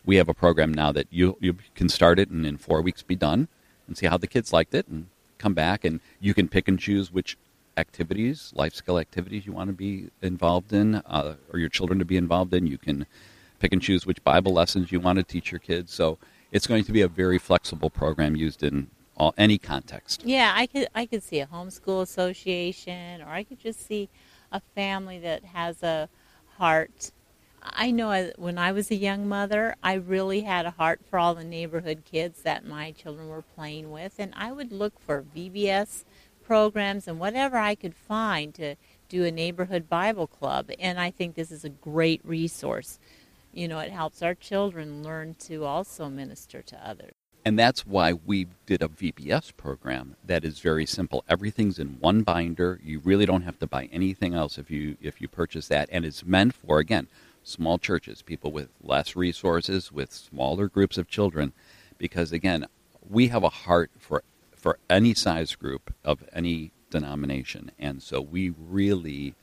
we 0.06 0.16
have 0.16 0.28
a 0.28 0.34
program 0.34 0.72
now 0.72 0.92
that 0.92 1.06
you, 1.10 1.36
you 1.40 1.56
can 1.74 1.88
start 1.88 2.18
it 2.18 2.30
and 2.30 2.46
in 2.46 2.56
four 2.56 2.80
weeks 2.80 3.02
be 3.02 3.16
done 3.16 3.48
and 3.86 3.96
see 3.96 4.06
how 4.06 4.16
the 4.16 4.26
kids 4.26 4.52
liked 4.52 4.74
it 4.74 4.86
and 4.88 5.06
come 5.38 5.54
back 5.54 5.84
and 5.84 6.00
you 6.20 6.32
can 6.32 6.48
pick 6.48 6.68
and 6.68 6.78
choose 6.78 7.12
which 7.12 7.36
activities, 7.76 8.52
life 8.54 8.74
skill 8.74 8.98
activities 8.98 9.46
you 9.46 9.52
want 9.52 9.68
to 9.68 9.74
be 9.74 10.08
involved 10.22 10.72
in 10.72 10.96
uh, 11.06 11.34
or 11.52 11.58
your 11.58 11.68
children 11.68 11.98
to 11.98 12.04
be 12.04 12.16
involved 12.16 12.54
in. 12.54 12.66
You 12.66 12.78
can 12.78 13.06
pick 13.58 13.72
and 13.72 13.82
choose 13.82 14.06
which 14.06 14.22
Bible 14.24 14.52
lessons 14.52 14.92
you 14.92 15.00
want 15.00 15.18
to 15.18 15.22
teach 15.22 15.52
your 15.52 15.58
kids. 15.58 15.92
So 15.92 16.18
it's 16.52 16.66
going 16.66 16.84
to 16.84 16.92
be 16.92 17.02
a 17.02 17.08
very 17.08 17.38
flexible 17.38 17.90
program 17.90 18.36
used 18.36 18.62
in 18.62 18.88
all, 19.16 19.34
any 19.36 19.58
context. 19.58 20.22
Yeah, 20.24 20.52
I 20.54 20.66
could 20.66 20.88
I 20.94 21.06
could 21.06 21.22
see 21.22 21.40
a 21.40 21.46
homeschool 21.46 22.02
association, 22.02 23.22
or 23.22 23.28
I 23.28 23.44
could 23.44 23.60
just 23.60 23.86
see 23.86 24.08
a 24.52 24.60
family 24.74 25.18
that 25.20 25.44
has 25.44 25.82
a 25.82 26.08
heart. 26.58 27.12
I 27.62 27.90
know 27.90 28.30
when 28.36 28.58
I 28.58 28.72
was 28.72 28.90
a 28.90 28.94
young 28.94 29.26
mother, 29.26 29.74
I 29.82 29.94
really 29.94 30.42
had 30.42 30.66
a 30.66 30.70
heart 30.70 31.00
for 31.08 31.18
all 31.18 31.34
the 31.34 31.44
neighborhood 31.44 32.02
kids 32.04 32.42
that 32.42 32.66
my 32.66 32.90
children 32.90 33.28
were 33.28 33.42
playing 33.42 33.90
with, 33.90 34.14
and 34.18 34.34
I 34.36 34.52
would 34.52 34.70
look 34.70 35.00
for 35.00 35.24
VBS 35.34 36.04
programs 36.44 37.08
and 37.08 37.18
whatever 37.18 37.56
I 37.56 37.74
could 37.74 37.94
find 37.94 38.54
to 38.54 38.76
do 39.08 39.24
a 39.24 39.30
neighborhood 39.30 39.88
Bible 39.88 40.26
club, 40.26 40.70
and 40.78 41.00
I 41.00 41.10
think 41.10 41.34
this 41.34 41.50
is 41.50 41.64
a 41.64 41.70
great 41.70 42.20
resource. 42.24 42.98
You 43.54 43.68
know, 43.68 43.78
it 43.78 43.92
helps 43.92 44.20
our 44.20 44.34
children 44.34 45.04
learn 45.04 45.34
to 45.46 45.64
also 45.64 46.08
minister 46.08 46.60
to 46.62 46.88
others. 46.88 47.12
And 47.44 47.56
that's 47.56 47.86
why 47.86 48.14
we 48.14 48.48
did 48.66 48.82
a 48.82 48.88
VBS 48.88 49.56
program 49.56 50.16
that 50.24 50.44
is 50.44 50.58
very 50.58 50.86
simple. 50.86 51.24
Everything's 51.28 51.78
in 51.78 52.00
one 52.00 52.22
binder. 52.22 52.80
You 52.82 53.00
really 53.00 53.26
don't 53.26 53.42
have 53.42 53.58
to 53.60 53.66
buy 53.66 53.88
anything 53.92 54.34
else 54.34 54.58
if 54.58 54.70
you 54.70 54.96
if 55.00 55.20
you 55.20 55.28
purchase 55.28 55.68
that 55.68 55.88
and 55.92 56.04
it's 56.04 56.24
meant 56.24 56.54
for 56.54 56.78
again, 56.78 57.06
small 57.44 57.78
churches, 57.78 58.22
people 58.22 58.50
with 58.50 58.70
less 58.82 59.14
resources, 59.14 59.92
with 59.92 60.10
smaller 60.10 60.68
groups 60.68 60.98
of 60.98 61.06
children 61.06 61.52
because 61.98 62.32
again, 62.32 62.66
we 63.08 63.28
have 63.28 63.44
a 63.44 63.50
heart 63.50 63.90
for 63.98 64.24
for 64.52 64.78
any 64.90 65.14
size 65.14 65.54
group 65.54 65.94
of 66.02 66.24
any 66.32 66.72
denomination. 66.90 67.70
And 67.78 68.02
so 68.02 68.20
we 68.20 68.50
really 68.58 69.34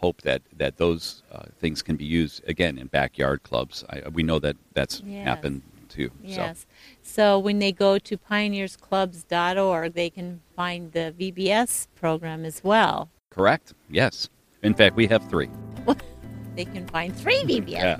hope 0.00 0.22
that 0.22 0.42
that 0.56 0.76
those 0.76 1.22
uh, 1.32 1.44
things 1.60 1.82
can 1.82 1.96
be 1.96 2.04
used 2.04 2.42
again 2.48 2.78
in 2.78 2.86
backyard 2.86 3.42
clubs. 3.42 3.84
I, 3.90 4.08
we 4.08 4.22
know 4.22 4.38
that 4.38 4.56
that's 4.74 5.02
Yes. 5.04 5.26
happened 5.26 5.62
too. 5.88 6.10
Yes. 6.22 6.66
So. 7.02 7.38
when 7.38 7.58
they 7.58 7.72
go 7.72 7.98
to 7.98 8.16
pioneersclubs.org, 8.16 9.94
they 9.94 10.10
can 10.10 10.40
find 10.54 10.92
the 10.92 11.14
VBS 11.18 11.88
program 11.94 12.44
as 12.44 12.62
well. 12.62 13.08
Correct. 13.30 13.74
Yes. 13.90 14.28
In 14.62 14.74
fact, 14.74 14.96
we 14.96 15.06
have 15.06 15.28
three. 15.28 15.48
They 16.56 16.64
can 16.64 16.88
find 16.88 17.14
three 17.16 17.40
VBS 17.44 17.70
Yeah. 17.70 17.96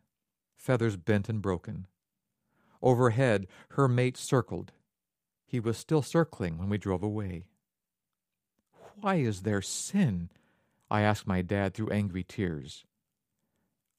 feathers 0.54 0.98
bent 0.98 1.30
and 1.30 1.40
broken. 1.40 1.86
Overhead, 2.82 3.46
her 3.70 3.86
mate 3.88 4.16
circled. 4.16 4.72
He 5.46 5.60
was 5.60 5.78
still 5.78 6.02
circling 6.02 6.58
when 6.58 6.68
we 6.68 6.78
drove 6.78 7.02
away. 7.02 7.44
Why 9.00 9.16
is 9.16 9.42
there 9.42 9.62
sin? 9.62 10.30
I 10.90 11.02
asked 11.02 11.26
my 11.26 11.42
dad 11.42 11.74
through 11.74 11.90
angry 11.90 12.24
tears. 12.24 12.84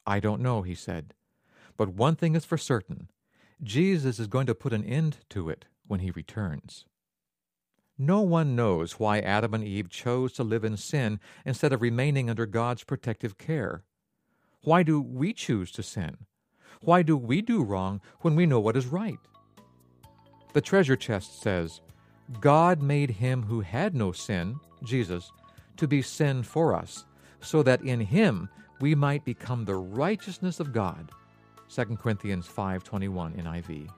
I 0.05 0.19
don't 0.19 0.41
know, 0.41 0.61
he 0.61 0.75
said. 0.75 1.13
But 1.77 1.89
one 1.89 2.15
thing 2.15 2.35
is 2.35 2.45
for 2.45 2.57
certain 2.57 3.09
Jesus 3.61 4.19
is 4.19 4.27
going 4.27 4.45
to 4.47 4.55
put 4.55 4.73
an 4.73 4.83
end 4.83 5.19
to 5.29 5.49
it 5.49 5.65
when 5.87 6.01
he 6.01 6.11
returns. 6.11 6.85
No 7.97 8.21
one 8.21 8.55
knows 8.55 8.99
why 8.99 9.19
Adam 9.19 9.53
and 9.53 9.63
Eve 9.63 9.89
chose 9.89 10.33
to 10.33 10.43
live 10.43 10.63
in 10.63 10.75
sin 10.77 11.19
instead 11.45 11.71
of 11.71 11.81
remaining 11.81 12.29
under 12.29 12.45
God's 12.45 12.83
protective 12.83 13.37
care. 13.37 13.83
Why 14.63 14.83
do 14.83 14.99
we 14.99 15.33
choose 15.33 15.71
to 15.73 15.83
sin? 15.83 16.17
Why 16.83 17.01
do 17.01 17.15
we 17.15 17.41
do 17.41 17.63
wrong 17.63 18.01
when 18.21 18.35
we 18.35 18.45
know 18.45 18.59
what 18.59 18.75
is 18.75 18.87
right? 18.87 19.19
The 20.53 20.61
treasure 20.61 20.95
chest 20.95 21.41
says, 21.41 21.81
God 22.39 22.81
made 22.81 23.09
him 23.09 23.43
who 23.43 23.61
had 23.61 23.95
no 23.95 24.11
sin, 24.11 24.59
Jesus, 24.83 25.31
to 25.77 25.87
be 25.87 26.01
sin 26.01 26.43
for 26.43 26.75
us, 26.75 27.05
so 27.41 27.63
that 27.63 27.81
in 27.81 27.99
him 27.99 28.49
we 28.79 28.95
might 28.95 29.25
become 29.25 29.65
the 29.65 29.75
righteousness 29.75 30.59
of 30.59 30.73
God. 30.73 31.11
2 31.69 31.97
Corinthians 31.97 32.47
5:21 32.47 33.41
NIV. 33.41 33.89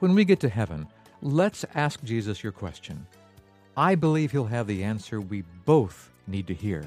When 0.00 0.14
we 0.14 0.24
get 0.24 0.40
to 0.40 0.48
heaven, 0.48 0.88
let's 1.22 1.64
ask 1.74 2.02
Jesus 2.02 2.42
your 2.42 2.52
question. 2.52 3.06
I 3.76 3.94
believe 3.94 4.32
he'll 4.32 4.46
have 4.46 4.66
the 4.66 4.82
answer 4.82 5.20
we 5.20 5.42
both 5.64 6.10
need 6.26 6.46
to 6.48 6.54
hear. 6.54 6.84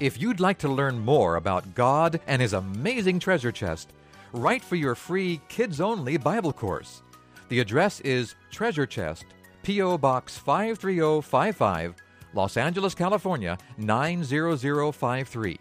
If 0.00 0.20
you'd 0.20 0.38
like 0.38 0.58
to 0.58 0.68
learn 0.68 1.00
more 1.00 1.34
about 1.34 1.74
God 1.74 2.20
and 2.28 2.40
His 2.40 2.52
amazing 2.52 3.18
treasure 3.18 3.50
chest, 3.50 3.92
write 4.32 4.62
for 4.62 4.76
your 4.76 4.94
free 4.94 5.40
kids 5.48 5.80
only 5.80 6.16
Bible 6.16 6.52
course. 6.52 7.02
The 7.48 7.58
address 7.58 7.98
is 8.00 8.36
Treasure 8.52 8.86
Chest, 8.86 9.24
P.O. 9.64 9.98
Box 9.98 10.38
53055, 10.38 11.96
Los 12.32 12.56
Angeles, 12.56 12.94
California 12.94 13.58
90053. 13.78 15.58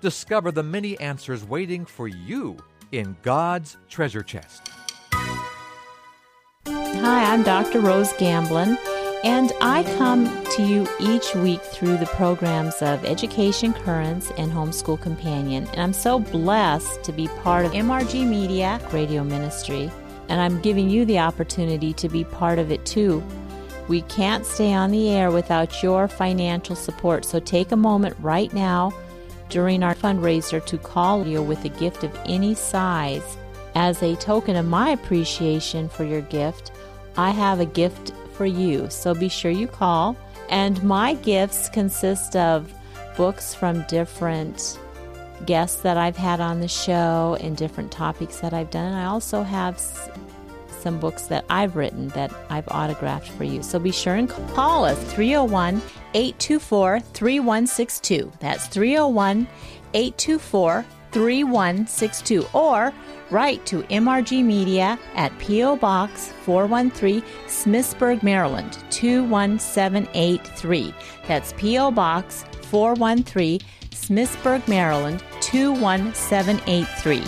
Discover 0.00 0.52
the 0.52 0.62
many 0.62 0.96
answers 1.00 1.44
waiting 1.44 1.84
for 1.84 2.06
you 2.06 2.56
in 2.92 3.16
God's 3.22 3.78
treasure 3.88 4.22
chest. 4.22 4.70
Hi, 6.66 7.32
I'm 7.32 7.42
Dr. 7.42 7.80
Rose 7.80 8.12
Gamblin, 8.12 8.78
and 9.24 9.52
I 9.60 9.82
come 9.98 10.26
to 10.56 10.62
you 10.62 10.86
each 11.00 11.34
week 11.34 11.62
through 11.62 11.96
the 11.96 12.06
programs 12.06 12.82
of 12.82 13.04
Education 13.04 13.72
Currents 13.72 14.30
and 14.36 14.52
Homeschool 14.52 15.00
Companion. 15.00 15.66
And 15.68 15.80
I'm 15.80 15.92
so 15.92 16.18
blessed 16.18 17.02
to 17.04 17.12
be 17.12 17.28
part 17.42 17.64
of 17.64 17.72
MRG 17.72 18.26
Media 18.26 18.80
Radio 18.92 19.24
Ministry, 19.24 19.90
and 20.28 20.40
I'm 20.40 20.60
giving 20.60 20.90
you 20.90 21.04
the 21.04 21.18
opportunity 21.18 21.92
to 21.94 22.08
be 22.08 22.24
part 22.24 22.58
of 22.58 22.70
it 22.70 22.84
too. 22.84 23.22
We 23.88 24.02
can't 24.02 24.44
stay 24.44 24.72
on 24.72 24.90
the 24.90 25.10
air 25.10 25.30
without 25.30 25.82
your 25.82 26.08
financial 26.08 26.76
support, 26.76 27.24
so 27.24 27.38
take 27.38 27.72
a 27.72 27.76
moment 27.76 28.16
right 28.20 28.52
now 28.52 28.92
during 29.48 29.82
our 29.82 29.94
fundraiser 29.94 30.64
to 30.66 30.78
call 30.78 31.26
you 31.26 31.42
with 31.42 31.64
a 31.64 31.68
gift 31.68 32.04
of 32.04 32.18
any 32.26 32.54
size. 32.54 33.36
As 33.74 34.02
a 34.02 34.16
token 34.16 34.56
of 34.56 34.66
my 34.66 34.90
appreciation 34.90 35.88
for 35.88 36.04
your 36.04 36.22
gift, 36.22 36.72
I 37.16 37.30
have 37.30 37.60
a 37.60 37.66
gift 37.66 38.12
for 38.36 38.46
you. 38.46 38.88
So 38.90 39.14
be 39.14 39.28
sure 39.28 39.50
you 39.50 39.66
call. 39.66 40.16
And 40.48 40.82
my 40.82 41.14
gifts 41.14 41.68
consist 41.68 42.36
of 42.36 42.72
books 43.16 43.54
from 43.54 43.82
different 43.88 44.78
guests 45.44 45.82
that 45.82 45.96
I've 45.96 46.16
had 46.16 46.40
on 46.40 46.60
the 46.60 46.68
show 46.68 47.36
and 47.40 47.56
different 47.56 47.90
topics 47.92 48.40
that 48.40 48.52
I've 48.52 48.70
done. 48.70 48.92
And 48.92 48.96
I 48.96 49.06
also 49.06 49.42
have 49.42 49.78
some 50.80 51.00
books 51.00 51.26
that 51.26 51.44
I've 51.50 51.76
written 51.76 52.08
that 52.10 52.32
I've 52.48 52.68
autographed 52.68 53.28
for 53.30 53.44
you. 53.44 53.62
So 53.62 53.78
be 53.78 53.90
sure 53.90 54.14
and 54.14 54.28
call 54.28 54.84
us 54.84 54.98
301 55.12 55.82
824 56.14 57.00
3162. 57.00 58.32
That's 58.38 58.66
301 58.68 59.48
824 59.94 60.84
3162. 61.12 62.46
Or 62.52 62.92
write 63.30 63.64
to 63.66 63.82
MRG 63.84 64.44
Media 64.44 64.98
at 65.14 65.38
P.O. 65.38 65.76
Box 65.76 66.32
413, 66.44 67.22
Smithsburg, 67.46 68.22
Maryland 68.22 68.76
21783. 68.90 70.94
That's 71.26 71.54
P.O. 71.54 71.90
Box 71.90 72.44
413, 72.62 73.60
Smithsburg, 73.90 74.68
Maryland 74.68 75.24
21783. 75.40 77.24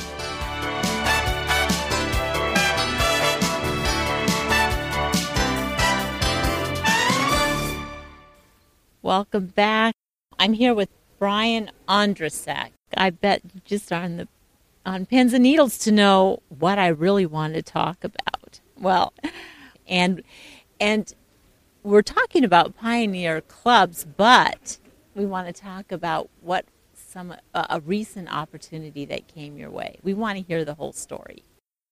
Welcome 9.03 9.47
back. 9.47 9.95
I'm 10.39 10.53
here 10.53 10.75
with 10.75 10.91
Brian 11.19 11.71
Ondracek. 11.89 12.73
I 12.97 13.11
bet 13.11 13.43
you 13.55 13.61
just 13.65 13.93
on 13.93 14.17
the 14.17 14.29
on 14.87 15.05
pins 15.07 15.35
and 15.35 15.43
needles 15.43 15.77
to 15.79 15.93
know 15.93 16.43
what 16.49 16.79
I 16.79 16.89
really 16.89 17.27
want 17.27 17.55
to 17.55 17.63
talk 17.63 18.05
about. 18.05 18.61
Well, 18.77 19.13
and 19.87 20.23
and 20.81 21.13
we're 21.83 22.03
talking 22.03 22.45
about 22.45 22.77
pioneer 22.77 23.41
clubs, 23.43 24.07
but 24.17 24.79
we 25.15 25.27
want 25.27 25.47
to 25.47 25.53
talk 25.53 25.93
about 25.93 26.31
what 26.41 26.65
some 26.95 27.35
a 27.55 27.81
recent 27.85 28.33
opportunity 28.33 29.05
that 29.07 29.29
came 29.29 29.57
your 29.57 29.71
way. 29.71 29.99
We 30.03 30.15
want 30.15 30.39
to 30.39 30.45
hear 30.45 30.65
the 30.65 30.75
whole 30.75 30.93
story. 30.93 31.43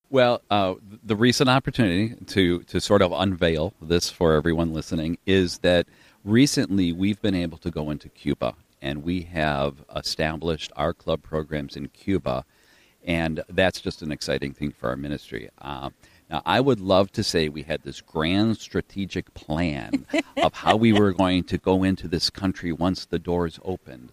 Well, 0.08 0.40
uh, 0.50 0.74
the 1.04 1.16
recent 1.16 1.50
opportunity 1.50 2.14
to 2.26 2.60
to 2.64 2.80
sort 2.80 3.02
of 3.02 3.12
unveil 3.12 3.74
this 3.80 4.08
for 4.08 4.34
everyone 4.34 4.72
listening 4.72 5.18
is 5.26 5.58
that 5.58 5.86
recently 6.24 6.92
we've 6.92 7.20
been 7.20 7.34
able 7.34 7.58
to 7.58 7.70
go 7.70 7.90
into 7.90 8.08
Cuba 8.08 8.54
and 8.82 9.02
we 9.02 9.22
have 9.22 9.84
established 9.94 10.72
our 10.76 10.92
club 10.92 11.22
programs 11.22 11.76
in 11.76 11.88
Cuba, 11.88 12.44
and 13.04 13.42
that's 13.48 13.80
just 13.80 14.02
an 14.02 14.12
exciting 14.12 14.52
thing 14.52 14.72
for 14.72 14.88
our 14.88 14.96
ministry. 14.96 15.48
Uh, 15.60 15.90
now, 16.28 16.42
I 16.44 16.60
would 16.60 16.80
love 16.80 17.12
to 17.12 17.22
say 17.22 17.48
we 17.48 17.62
had 17.62 17.82
this 17.82 18.00
grand 18.00 18.58
strategic 18.58 19.32
plan 19.34 20.06
of 20.42 20.54
how 20.54 20.76
we 20.76 20.92
were 20.92 21.12
going 21.12 21.44
to 21.44 21.58
go 21.58 21.84
into 21.84 22.08
this 22.08 22.30
country 22.30 22.72
once 22.72 23.04
the 23.06 23.18
doors 23.18 23.60
opened. 23.64 24.10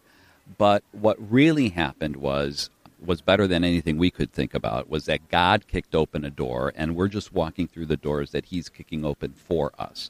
But 0.57 0.83
what 0.91 1.17
really 1.31 1.69
happened 1.69 2.17
was 2.17 2.69
was 3.03 3.21
better 3.21 3.47
than 3.47 3.63
anything 3.63 3.97
we 3.97 4.09
could 4.09 4.31
think 4.31 4.53
about 4.53 4.89
was 4.89 5.05
that 5.05 5.29
God 5.29 5.67
kicked 5.67 5.93
open 5.93 6.23
a 6.23 6.29
door 6.29 6.71
and 6.75 6.95
we're 6.95 7.09
just 7.09 7.33
walking 7.33 7.67
through 7.67 7.87
the 7.87 7.97
doors 7.97 8.31
that 8.31 8.45
he's 8.45 8.69
kicking 8.69 9.03
open 9.03 9.33
for 9.33 9.73
us. 9.77 10.09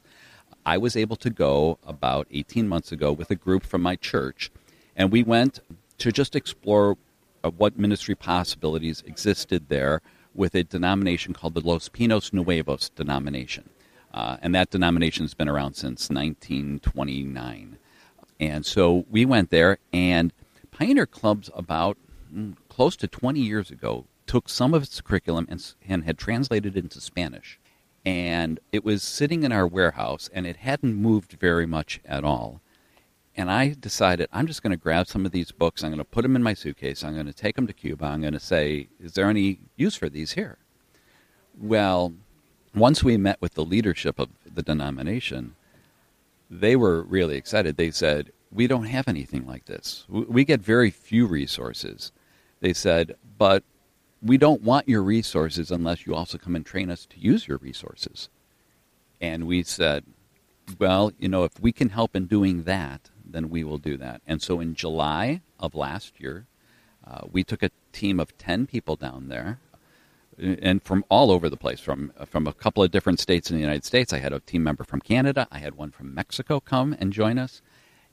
I 0.66 0.78
was 0.78 0.96
able 0.96 1.16
to 1.16 1.30
go 1.30 1.78
about 1.86 2.26
18 2.30 2.68
months 2.68 2.92
ago 2.92 3.12
with 3.12 3.30
a 3.30 3.34
group 3.34 3.64
from 3.64 3.82
my 3.82 3.96
church 3.96 4.50
and 4.96 5.10
we 5.10 5.22
went 5.22 5.60
to 5.98 6.12
just 6.12 6.36
explore 6.36 6.96
uh, 7.42 7.50
what 7.50 7.78
ministry 7.78 8.14
possibilities 8.14 9.02
existed 9.06 9.68
there 9.68 10.00
with 10.34 10.54
a 10.54 10.64
denomination 10.64 11.32
called 11.32 11.54
the 11.54 11.60
Los 11.60 11.88
Pinos 11.88 12.32
Nuevos 12.32 12.88
denomination. 12.90 13.68
Uh, 14.12 14.36
and 14.42 14.54
that 14.54 14.70
denomination 14.70 15.24
has 15.24 15.34
been 15.34 15.48
around 15.48 15.74
since 15.74 16.08
1929. 16.08 17.78
And 18.40 18.66
so 18.66 19.04
we 19.10 19.24
went 19.24 19.50
there, 19.50 19.78
and 19.92 20.32
Pioneer 20.70 21.06
Clubs, 21.06 21.50
about 21.54 21.96
mm, 22.32 22.56
close 22.68 22.96
to 22.96 23.08
20 23.08 23.40
years 23.40 23.70
ago, 23.70 24.06
took 24.26 24.48
some 24.48 24.74
of 24.74 24.82
its 24.82 25.00
curriculum 25.00 25.46
and, 25.48 25.74
and 25.88 26.04
had 26.04 26.18
translated 26.18 26.76
it 26.76 26.84
into 26.84 27.00
Spanish. 27.00 27.58
And 28.04 28.60
it 28.70 28.84
was 28.84 29.02
sitting 29.02 29.44
in 29.44 29.52
our 29.52 29.66
warehouse, 29.66 30.28
and 30.32 30.46
it 30.46 30.58
hadn't 30.58 30.94
moved 30.94 31.32
very 31.32 31.66
much 31.66 32.00
at 32.04 32.24
all. 32.24 32.60
And 33.36 33.50
I 33.50 33.74
decided 33.78 34.28
I'm 34.32 34.46
just 34.46 34.62
going 34.62 34.70
to 34.70 34.76
grab 34.76 35.06
some 35.06 35.26
of 35.26 35.32
these 35.32 35.50
books. 35.50 35.82
I'm 35.82 35.90
going 35.90 35.98
to 35.98 36.04
put 36.04 36.22
them 36.22 36.36
in 36.36 36.42
my 36.42 36.54
suitcase. 36.54 37.02
I'm 37.02 37.14
going 37.14 37.26
to 37.26 37.32
take 37.32 37.56
them 37.56 37.66
to 37.66 37.72
Cuba. 37.72 38.04
I'm 38.04 38.20
going 38.20 38.32
to 38.32 38.40
say, 38.40 38.88
is 39.00 39.12
there 39.12 39.28
any 39.28 39.58
use 39.76 39.96
for 39.96 40.08
these 40.08 40.32
here? 40.32 40.58
Well, 41.58 42.14
once 42.74 43.02
we 43.02 43.16
met 43.16 43.40
with 43.40 43.54
the 43.54 43.64
leadership 43.64 44.18
of 44.18 44.28
the 44.44 44.62
denomination, 44.62 45.54
they 46.50 46.76
were 46.76 47.02
really 47.02 47.36
excited. 47.36 47.76
They 47.76 47.90
said, 47.90 48.30
We 48.52 48.66
don't 48.66 48.84
have 48.84 49.08
anything 49.08 49.46
like 49.46 49.66
this. 49.66 50.04
We 50.08 50.44
get 50.44 50.60
very 50.60 50.90
few 50.90 51.26
resources. 51.26 52.12
They 52.60 52.72
said, 52.72 53.16
But 53.38 53.64
we 54.24 54.38
don't 54.38 54.62
want 54.62 54.88
your 54.88 55.02
resources 55.02 55.70
unless 55.70 56.06
you 56.06 56.14
also 56.14 56.38
come 56.38 56.56
and 56.56 56.64
train 56.64 56.90
us 56.90 57.04
to 57.06 57.20
use 57.20 57.46
your 57.46 57.58
resources. 57.58 58.30
And 59.20 59.46
we 59.46 59.62
said, 59.62 60.04
Well, 60.78 61.12
you 61.18 61.28
know, 61.28 61.44
if 61.44 61.60
we 61.60 61.72
can 61.72 61.90
help 61.90 62.16
in 62.16 62.26
doing 62.26 62.64
that, 62.64 63.10
then 63.24 63.50
we 63.50 63.62
will 63.64 63.78
do 63.78 63.96
that. 63.98 64.22
And 64.26 64.40
so 64.40 64.60
in 64.60 64.74
July 64.74 65.42
of 65.60 65.74
last 65.74 66.20
year, 66.20 66.46
uh, 67.06 67.22
we 67.30 67.44
took 67.44 67.62
a 67.62 67.70
team 67.92 68.18
of 68.18 68.36
10 68.38 68.66
people 68.66 68.96
down 68.96 69.28
there 69.28 69.58
and 70.38 70.82
from 70.82 71.04
all 71.08 71.30
over 71.30 71.48
the 71.48 71.56
place, 71.56 71.78
from 71.80 72.12
from 72.26 72.46
a 72.46 72.52
couple 72.52 72.82
of 72.82 72.90
different 72.90 73.20
states 73.20 73.50
in 73.50 73.56
the 73.56 73.60
United 73.60 73.84
States. 73.84 74.12
I 74.12 74.18
had 74.18 74.32
a 74.32 74.40
team 74.40 74.64
member 74.64 74.82
from 74.82 75.00
Canada. 75.00 75.46
I 75.52 75.58
had 75.58 75.76
one 75.76 75.92
from 75.92 76.12
Mexico 76.12 76.58
come 76.58 76.96
and 76.98 77.12
join 77.12 77.38
us, 77.38 77.62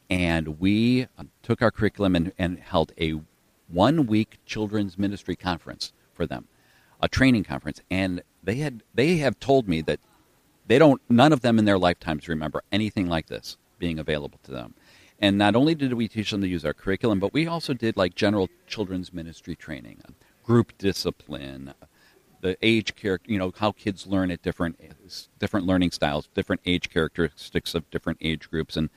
and 0.09 0.59
we 0.59 1.07
uh, 1.17 1.23
took 1.41 1.63
our 1.63 1.71
curriculum 1.71 2.15
and, 2.15 2.31
and 2.37 2.59
held 2.59 2.91
a 2.99 3.19
one 3.67 4.05
week 4.05 4.37
children's 4.45 4.99
ministry 4.99 5.35
conference 5.35 5.93
for 6.13 6.25
them, 6.25 6.47
a 7.01 7.07
training 7.07 7.43
conference. 7.43 7.81
And 7.89 8.21
they 8.43 8.55
had 8.55 8.83
they 8.93 9.17
have 9.17 9.39
told 9.39 9.67
me 9.67 9.81
that 9.81 9.99
they 10.67 10.79
don't 10.79 11.01
none 11.09 11.33
of 11.33 11.41
them 11.41 11.59
in 11.59 11.65
their 11.65 11.77
lifetimes 11.77 12.27
remember 12.27 12.63
anything 12.71 13.07
like 13.07 13.27
this 13.27 13.57
being 13.79 13.99
available 13.99 14.39
to 14.43 14.51
them. 14.51 14.75
And 15.19 15.37
not 15.37 15.55
only 15.55 15.75
did 15.75 15.93
we 15.93 16.07
teach 16.07 16.31
them 16.31 16.41
to 16.41 16.47
use 16.47 16.65
our 16.65 16.73
curriculum, 16.73 17.19
but 17.19 17.33
we 17.33 17.45
also 17.45 17.73
did 17.73 17.95
like 17.95 18.15
general 18.15 18.49
children's 18.67 19.13
ministry 19.13 19.55
training, 19.55 20.01
group 20.43 20.75
discipline, 20.79 21.75
the 22.41 22.57
age 22.63 22.95
character, 22.95 23.31
you 23.31 23.37
know, 23.37 23.53
how 23.55 23.71
kids 23.71 24.07
learn 24.07 24.31
at 24.31 24.41
different 24.41 24.79
different 25.39 25.65
learning 25.67 25.91
styles, 25.91 26.27
different 26.33 26.61
age 26.65 26.89
characteristics 26.89 27.75
of 27.75 27.89
different 27.91 28.17
age 28.21 28.49
groups, 28.49 28.75
and 28.75 28.89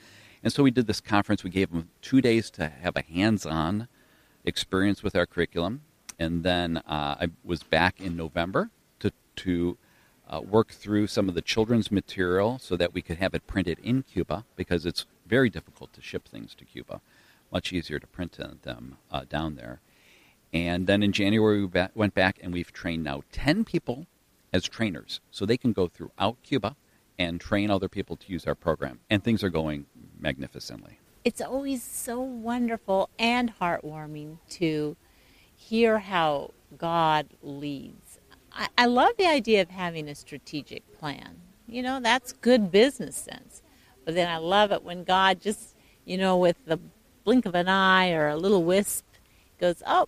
and 0.43 0.51
so 0.51 0.63
we 0.63 0.71
did 0.71 0.87
this 0.87 1.01
conference. 1.01 1.43
We 1.43 1.49
gave 1.49 1.71
them 1.71 1.89
two 2.01 2.21
days 2.21 2.49
to 2.51 2.69
have 2.69 2.95
a 2.95 3.01
hands-on 3.01 3.87
experience 4.43 5.03
with 5.03 5.15
our 5.15 5.25
curriculum, 5.25 5.81
and 6.19 6.43
then 6.43 6.77
uh, 6.77 7.15
I 7.19 7.27
was 7.43 7.63
back 7.63 7.99
in 7.99 8.15
November 8.15 8.69
to 8.99 9.11
to 9.37 9.77
uh, 10.29 10.41
work 10.41 10.71
through 10.71 11.07
some 11.07 11.29
of 11.29 11.35
the 11.35 11.41
children's 11.41 11.91
material 11.91 12.59
so 12.59 12.75
that 12.75 12.93
we 12.93 13.01
could 13.01 13.17
have 13.17 13.33
it 13.33 13.45
printed 13.47 13.79
in 13.79 14.03
Cuba 14.03 14.45
because 14.55 14.85
it's 14.85 15.05
very 15.27 15.49
difficult 15.49 15.93
to 15.93 16.01
ship 16.01 16.27
things 16.27 16.55
to 16.55 16.65
Cuba. 16.65 17.01
Much 17.51 17.71
easier 17.71 17.99
to 17.99 18.07
print 18.07 18.39
them 18.63 18.97
uh, 19.11 19.23
down 19.29 19.55
there. 19.55 19.81
And 20.51 20.87
then 20.87 21.03
in 21.03 21.11
January, 21.11 21.61
we 21.61 21.67
ba- 21.67 21.91
went 21.93 22.13
back 22.15 22.39
and 22.41 22.53
we've 22.53 22.71
trained 22.71 23.03
now 23.03 23.23
10 23.31 23.65
people 23.65 24.07
as 24.51 24.63
trainers. 24.63 25.19
So 25.29 25.45
they 25.45 25.57
can 25.57 25.73
go 25.73 25.87
throughout 25.87 26.37
Cuba 26.43 26.75
and 27.19 27.39
train 27.39 27.69
other 27.69 27.89
people 27.89 28.15
to 28.17 28.31
use 28.31 28.45
our 28.47 28.55
program. 28.55 28.99
And 29.09 29.23
things 29.23 29.43
are 29.43 29.49
going 29.49 29.85
magnificently. 30.19 30.99
It's 31.23 31.41
always 31.41 31.83
so 31.83 32.19
wonderful 32.19 33.09
and 33.17 33.53
heartwarming 33.59 34.37
to 34.51 34.95
hear 35.69 35.99
how 35.99 36.51
God 36.77 37.27
leads. 37.41 38.19
I, 38.51 38.67
I 38.77 38.85
love 38.85 39.13
the 39.17 39.25
idea 39.25 39.61
of 39.61 39.69
having 39.69 40.07
a 40.07 40.15
strategic 40.15 40.97
plan. 40.97 41.41
You 41.67 41.81
know, 41.81 41.99
that's 41.99 42.33
good 42.33 42.71
business 42.71 43.15
sense. 43.15 43.61
But 44.03 44.13
then 44.13 44.29
I 44.29 44.37
love 44.37 44.71
it 44.71 44.83
when 44.83 45.03
God 45.03 45.41
just, 45.41 45.75
you 46.05 46.17
know, 46.17 46.37
with 46.37 46.57
the 46.65 46.79
blink 47.23 47.45
of 47.45 47.55
an 47.55 47.67
eye 47.67 48.11
or 48.11 48.27
a 48.27 48.35
little 48.35 48.63
wisp 48.63 49.05
goes, 49.59 49.81
oh, 49.87 50.07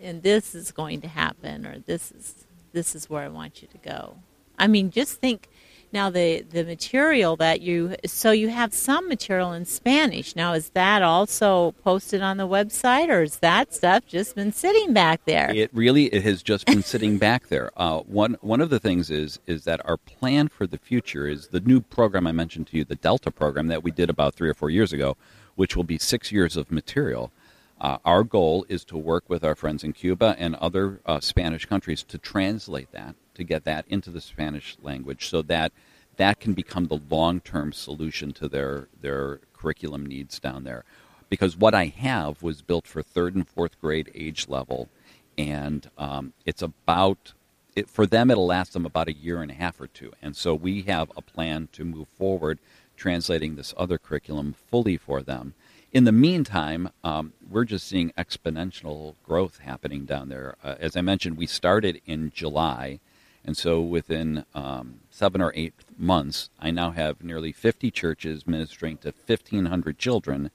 and 0.00 0.22
this 0.22 0.54
is 0.54 0.72
going 0.72 1.00
to 1.00 1.08
happen 1.08 1.66
or 1.66 1.78
this 1.78 2.12
is 2.12 2.46
this 2.72 2.94
is 2.94 3.08
where 3.08 3.22
I 3.22 3.28
want 3.28 3.62
you 3.62 3.68
to 3.68 3.78
go. 3.78 4.18
I 4.58 4.66
mean, 4.66 4.90
just 4.90 5.18
think 5.18 5.48
now 5.96 6.10
the 6.10 6.42
the 6.42 6.62
material 6.62 7.36
that 7.36 7.62
you 7.62 7.96
so 8.04 8.30
you 8.30 8.48
have 8.50 8.74
some 8.74 9.08
material 9.08 9.52
in 9.52 9.64
Spanish. 9.64 10.36
Now 10.36 10.52
is 10.52 10.68
that 10.70 11.02
also 11.02 11.72
posted 11.82 12.20
on 12.20 12.36
the 12.36 12.46
website 12.46 13.08
or 13.08 13.22
is 13.22 13.38
that 13.38 13.72
stuff 13.72 14.06
just 14.06 14.34
been 14.36 14.52
sitting 14.52 14.92
back 14.92 15.24
there? 15.24 15.50
It 15.50 15.70
really 15.72 16.04
it 16.06 16.22
has 16.22 16.42
just 16.42 16.66
been 16.66 16.82
sitting 16.82 17.16
back 17.28 17.48
there. 17.48 17.70
Uh, 17.76 18.00
one 18.00 18.36
one 18.42 18.60
of 18.60 18.68
the 18.68 18.78
things 18.78 19.10
is 19.10 19.40
is 19.46 19.64
that 19.64 19.80
our 19.88 19.96
plan 19.96 20.48
for 20.48 20.66
the 20.66 20.78
future 20.78 21.26
is 21.26 21.48
the 21.48 21.60
new 21.60 21.80
program 21.80 22.26
I 22.26 22.32
mentioned 22.32 22.66
to 22.68 22.76
you, 22.76 22.84
the 22.84 22.96
Delta 22.96 23.30
program 23.30 23.68
that 23.68 23.82
we 23.82 23.90
did 23.90 24.10
about 24.10 24.34
3 24.34 24.50
or 24.50 24.54
4 24.54 24.68
years 24.68 24.92
ago, 24.92 25.16
which 25.54 25.76
will 25.76 25.84
be 25.84 25.98
6 25.98 26.30
years 26.30 26.58
of 26.58 26.70
material. 26.70 27.32
Uh, 27.80 27.98
our 28.04 28.24
goal 28.24 28.64
is 28.68 28.84
to 28.84 28.96
work 28.96 29.24
with 29.28 29.44
our 29.44 29.54
friends 29.54 29.84
in 29.84 29.92
Cuba 29.92 30.34
and 30.38 30.54
other 30.56 31.00
uh, 31.04 31.20
Spanish 31.20 31.66
countries 31.66 32.02
to 32.04 32.18
translate 32.18 32.90
that, 32.92 33.14
to 33.34 33.44
get 33.44 33.64
that 33.64 33.84
into 33.88 34.10
the 34.10 34.20
Spanish 34.20 34.76
language, 34.82 35.28
so 35.28 35.42
that 35.42 35.72
that 36.16 36.40
can 36.40 36.54
become 36.54 36.86
the 36.86 37.00
long-term 37.10 37.72
solution 37.72 38.32
to 38.32 38.48
their 38.48 38.88
their 39.00 39.40
curriculum 39.52 40.06
needs 40.06 40.40
down 40.40 40.64
there. 40.64 40.84
Because 41.28 41.56
what 41.56 41.74
I 41.74 41.86
have 41.86 42.42
was 42.42 42.62
built 42.62 42.86
for 42.86 43.02
third 43.02 43.34
and 43.34 43.46
fourth 43.46 43.78
grade 43.80 44.10
age 44.14 44.48
level, 44.48 44.88
and 45.36 45.90
um, 45.98 46.32
it's 46.46 46.62
about 46.62 47.34
it, 47.74 47.90
for 47.90 48.06
them 48.06 48.30
it'll 48.30 48.46
last 48.46 48.72
them 48.72 48.86
about 48.86 49.08
a 49.08 49.12
year 49.12 49.42
and 49.42 49.50
a 49.50 49.54
half 49.54 49.78
or 49.78 49.86
two. 49.86 50.12
And 50.22 50.34
so 50.34 50.54
we 50.54 50.82
have 50.82 51.12
a 51.14 51.20
plan 51.20 51.68
to 51.72 51.84
move 51.84 52.08
forward, 52.08 52.58
translating 52.96 53.56
this 53.56 53.74
other 53.76 53.98
curriculum 53.98 54.54
fully 54.54 54.96
for 54.96 55.20
them 55.20 55.52
in 55.92 56.04
the 56.04 56.12
meantime, 56.12 56.90
um, 57.04 57.32
we're 57.48 57.64
just 57.64 57.86
seeing 57.86 58.12
exponential 58.18 59.14
growth 59.24 59.58
happening 59.58 60.04
down 60.04 60.28
there. 60.28 60.56
Uh, 60.62 60.74
as 60.78 60.96
I 60.96 61.00
mentioned, 61.00 61.36
we 61.36 61.46
started 61.46 62.00
in 62.06 62.32
July, 62.34 63.00
and 63.44 63.56
so 63.56 63.80
within 63.80 64.44
um, 64.54 65.00
seven 65.10 65.40
or 65.40 65.52
eight 65.54 65.74
months, 65.96 66.50
I 66.58 66.70
now 66.72 66.90
have 66.90 67.22
nearly 67.22 67.52
50 67.52 67.90
churches 67.92 68.46
ministering 68.46 68.98
to 68.98 69.14
1,500 69.26 69.98
children. 69.98 70.50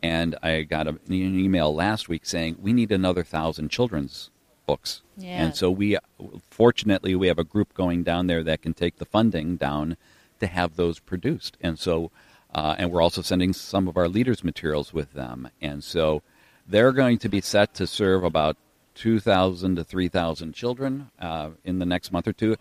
And 0.00 0.36
I 0.42 0.62
got 0.62 0.86
a, 0.86 0.90
an 0.90 1.12
email 1.12 1.74
last 1.74 2.08
week 2.08 2.24
saying 2.24 2.56
we 2.60 2.72
need 2.72 2.92
another 2.92 3.24
thousand 3.24 3.70
children's 3.70 4.30
books. 4.66 5.02
Yeah. 5.16 5.42
And 5.44 5.56
so 5.56 5.70
we, 5.70 5.98
fortunately, 6.48 7.16
we 7.16 7.26
have 7.26 7.38
a 7.38 7.44
group 7.44 7.74
going 7.74 8.04
down 8.04 8.28
there 8.28 8.44
that 8.44 8.62
can 8.62 8.74
take 8.74 8.98
the 8.98 9.04
funding 9.04 9.56
down 9.56 9.96
to 10.38 10.46
have 10.46 10.76
those 10.76 11.00
produced. 11.00 11.56
And 11.60 11.76
so 11.76 12.12
uh, 12.58 12.74
and 12.76 12.90
we're 12.90 13.00
also 13.00 13.22
sending 13.22 13.52
some 13.52 13.86
of 13.86 13.96
our 13.96 14.08
leaders' 14.08 14.42
materials 14.42 14.92
with 14.92 15.12
them. 15.12 15.48
And 15.60 15.84
so 15.84 16.22
they're 16.66 16.90
going 16.90 17.18
to 17.18 17.28
be 17.28 17.40
set 17.40 17.72
to 17.74 17.86
serve 17.86 18.24
about 18.24 18.56
2,000 18.96 19.76
to 19.76 19.84
3,000 19.84 20.52
children 20.54 21.08
uh, 21.20 21.50
in 21.62 21.78
the 21.78 21.86
next 21.86 22.10
month 22.10 22.26
or 22.26 22.32
two. 22.32 22.56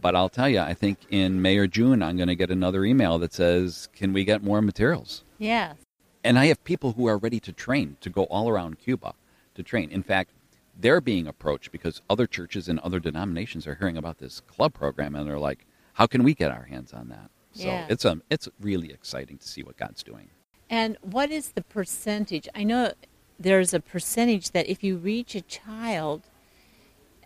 But 0.00 0.16
I'll 0.16 0.28
tell 0.28 0.48
you, 0.48 0.58
I 0.58 0.74
think 0.74 0.98
in 1.08 1.40
May 1.40 1.56
or 1.56 1.68
June, 1.68 2.02
I'm 2.02 2.16
going 2.16 2.28
to 2.28 2.34
get 2.34 2.50
another 2.50 2.84
email 2.84 3.16
that 3.20 3.32
says, 3.32 3.88
Can 3.94 4.12
we 4.12 4.24
get 4.24 4.42
more 4.42 4.60
materials? 4.60 5.22
Yes. 5.38 5.76
And 6.24 6.36
I 6.36 6.46
have 6.46 6.64
people 6.64 6.92
who 6.92 7.06
are 7.06 7.16
ready 7.16 7.38
to 7.38 7.52
train 7.52 7.96
to 8.00 8.10
go 8.10 8.24
all 8.24 8.48
around 8.48 8.80
Cuba 8.80 9.14
to 9.54 9.62
train. 9.62 9.88
In 9.90 10.02
fact, 10.02 10.30
they're 10.76 11.00
being 11.00 11.28
approached 11.28 11.70
because 11.70 12.02
other 12.10 12.26
churches 12.26 12.68
and 12.68 12.80
other 12.80 12.98
denominations 12.98 13.68
are 13.68 13.76
hearing 13.76 13.96
about 13.96 14.18
this 14.18 14.40
club 14.40 14.74
program 14.74 15.14
and 15.14 15.28
they're 15.28 15.38
like, 15.38 15.64
How 15.92 16.08
can 16.08 16.24
we 16.24 16.34
get 16.34 16.50
our 16.50 16.64
hands 16.64 16.92
on 16.92 17.08
that? 17.10 17.30
So 17.52 17.64
Yeah. 17.68 17.86
it's 17.88 18.04
um 18.04 18.22
it's 18.30 18.48
really 18.60 18.90
exciting 18.92 19.38
to 19.38 19.48
see 19.48 19.62
what 19.62 19.76
God's 19.76 20.02
doing. 20.02 20.30
And 20.70 20.96
what 21.00 21.30
is 21.30 21.50
the 21.52 21.62
percentage? 21.62 22.48
I 22.54 22.62
know 22.64 22.92
there's 23.38 23.72
a 23.72 23.80
percentage 23.80 24.50
that 24.50 24.66
if 24.68 24.84
you 24.84 24.96
reach 24.96 25.34
a 25.34 25.40
child 25.40 26.22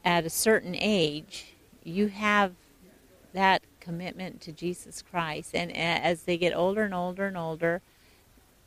at 0.05 0.25
a 0.25 0.31
certain 0.31 0.75
age, 0.77 1.55
you 1.83 2.09
have 2.09 2.53
that 3.33 3.63
commitment 3.81 4.41
to 4.43 4.53
Jesus 4.53 5.03
Christ. 5.03 5.55
And 5.55 5.75
as 5.77 6.23
they 6.23 6.37
get 6.37 6.55
older 6.55 6.83
and 6.83 6.95
older 6.95 7.27
and 7.27 7.37
older, 7.37 7.83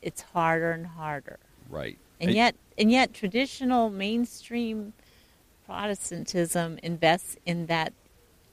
it's 0.02 0.22
harder 0.22 0.72
and 0.72 0.88
harder. 0.88 1.40
Right. 1.70 1.98
And 2.20 2.32
It- 2.32 2.36
yet, 2.36 2.56
and 2.78 2.92
yet, 2.92 3.14
traditional 3.14 3.90
mainstream 3.90 4.94
Protestantism 5.66 6.78
invests 6.84 7.38
in 7.46 7.66
that 7.68 7.92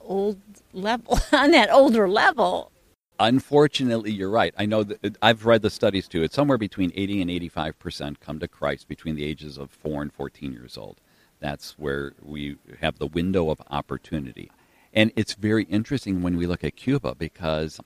old 0.01 0.39
level, 0.73 1.19
on 1.33 1.51
that 1.51 1.71
older 1.71 2.09
level. 2.09 2.72
Unfortunately, 3.23 4.11
you're 4.11 4.29
right. 4.29 4.53
I 4.59 4.67
know 4.67 4.83
that 4.83 5.17
I've 5.23 5.47
read 5.47 5.63
the 5.63 5.71
studies 5.71 6.09
too. 6.09 6.25
It's 6.25 6.35
somewhere 6.35 6.59
between 6.59 6.91
80 6.97 7.23
and 7.23 7.31
85 7.31 7.79
percent 7.79 8.21
come 8.21 8.41
to 8.41 8.49
Christ 8.49 8.89
between 8.89 9.15
the 9.15 9.23
ages 9.23 9.59
of 9.59 9.71
four 9.71 10.03
and 10.03 10.13
14 10.13 10.53
years 10.53 10.77
old. 10.77 11.01
That's 11.39 11.79
where 11.79 12.15
we 12.21 12.57
have 12.81 12.99
the 12.99 13.07
window 13.07 13.51
of 13.51 13.63
opportunity. 13.71 14.51
And 14.93 15.13
it's 15.15 15.35
very 15.35 15.63
interesting 15.65 16.23
when 16.23 16.37
we 16.37 16.49
look 16.49 16.65
at 16.65 16.75
Cuba 16.75 17.15
because 17.15 17.81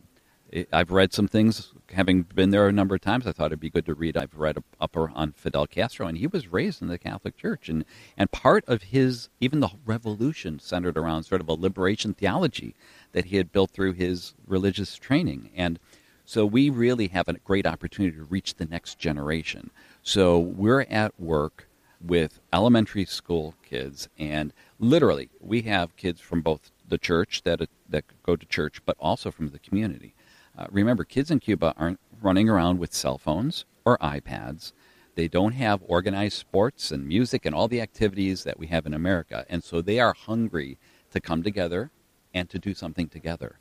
it, 0.57 0.69
I've 0.73 0.91
read 0.91 1.13
some 1.13 1.29
things, 1.29 1.73
having 1.93 2.23
been 2.23 2.51
there 2.51 2.67
a 2.67 2.73
number 2.73 2.95
of 2.95 3.03
times. 3.03 3.27
I 3.27 3.33
thought 3.33 3.47
it'd 3.47 3.61
be 3.61 3.69
good 3.69 3.85
to 3.87 3.95
read. 3.95 4.17
I've 4.17 4.35
read 4.35 4.57
up 4.81 4.97
on 4.97 5.33
Fidel 5.33 5.67
Castro, 5.67 6.07
and 6.07 6.17
he 6.17 6.27
was 6.27 6.51
raised 6.51 6.81
in 6.81 6.89
the 6.89 6.99
Catholic 6.99 7.37
Church, 7.37 7.69
and 7.69 7.85
and 8.17 8.31
part 8.31 8.65
of 8.67 8.85
his 8.85 9.29
even 9.39 9.61
the 9.61 9.69
revolution 9.85 10.59
centered 10.59 10.97
around 10.97 11.25
sort 11.25 11.43
of 11.43 11.49
a 11.49 11.53
liberation 11.53 12.15
theology 12.15 12.75
that 13.13 13.27
he 13.27 13.37
had 13.37 13.53
built 13.53 13.71
through 13.71 13.93
his 13.93 14.35
religious 14.47 14.97
training, 14.97 15.51
and 15.55 15.79
so 16.25 16.47
we 16.47 16.71
really 16.71 17.09
have 17.09 17.29
a 17.29 17.35
great 17.35 17.67
opportunity 17.67 18.17
to 18.17 18.25
reach 18.25 18.55
the 18.55 18.65
next 18.65 18.99
generation. 18.99 19.71
So 20.03 20.39
we're 20.39 20.87
at 20.91 21.21
work 21.21 21.69
with 22.01 22.41
elementary 22.53 23.05
school 23.05 23.55
kids, 23.63 24.09
and 24.19 24.55
literally 24.79 25.29
we 25.39 25.63
have 25.63 25.97
kids 25.97 26.21
from 26.21 26.41
both 26.41 26.71
the 26.89 26.99
church 26.99 27.43
that 27.43 27.69
that 27.91 28.05
go 28.23 28.37
to 28.37 28.47
church, 28.47 28.81
but 28.87 28.97
also 28.99 29.31
from 29.31 29.51
the 29.51 29.59
community. 29.59 30.15
Uh, 30.57 30.67
remember, 30.71 31.05
kids 31.05 31.31
in 31.31 31.41
Cuba 31.41 31.75
aren't 31.77 32.01
running 32.23 32.49
around 32.49 32.79
with 32.79 32.95
cell 32.95 33.19
phones 33.19 33.65
or 33.85 33.99
iPads. 33.99 34.73
They 35.15 35.29
don't 35.29 35.53
have 35.53 35.83
organized 35.87 36.39
sports 36.39 36.91
and 36.91 37.07
music 37.07 37.47
and 37.47 37.55
all 37.55 37.69
the 37.69 37.81
activities 37.81 38.45
that 38.45 38.59
we 38.59 38.67
have 38.69 38.87
in 38.87 38.95
America, 38.95 39.47
and 39.49 39.65
so 39.65 39.81
they 39.81 39.99
are 39.99 40.13
hungry 40.13 40.79
to 41.11 41.21
come 41.21 41.43
together 41.43 41.91
and 42.35 42.51
to 42.51 42.59
do 42.59 42.75
something 42.75 43.09
together. 43.09 43.59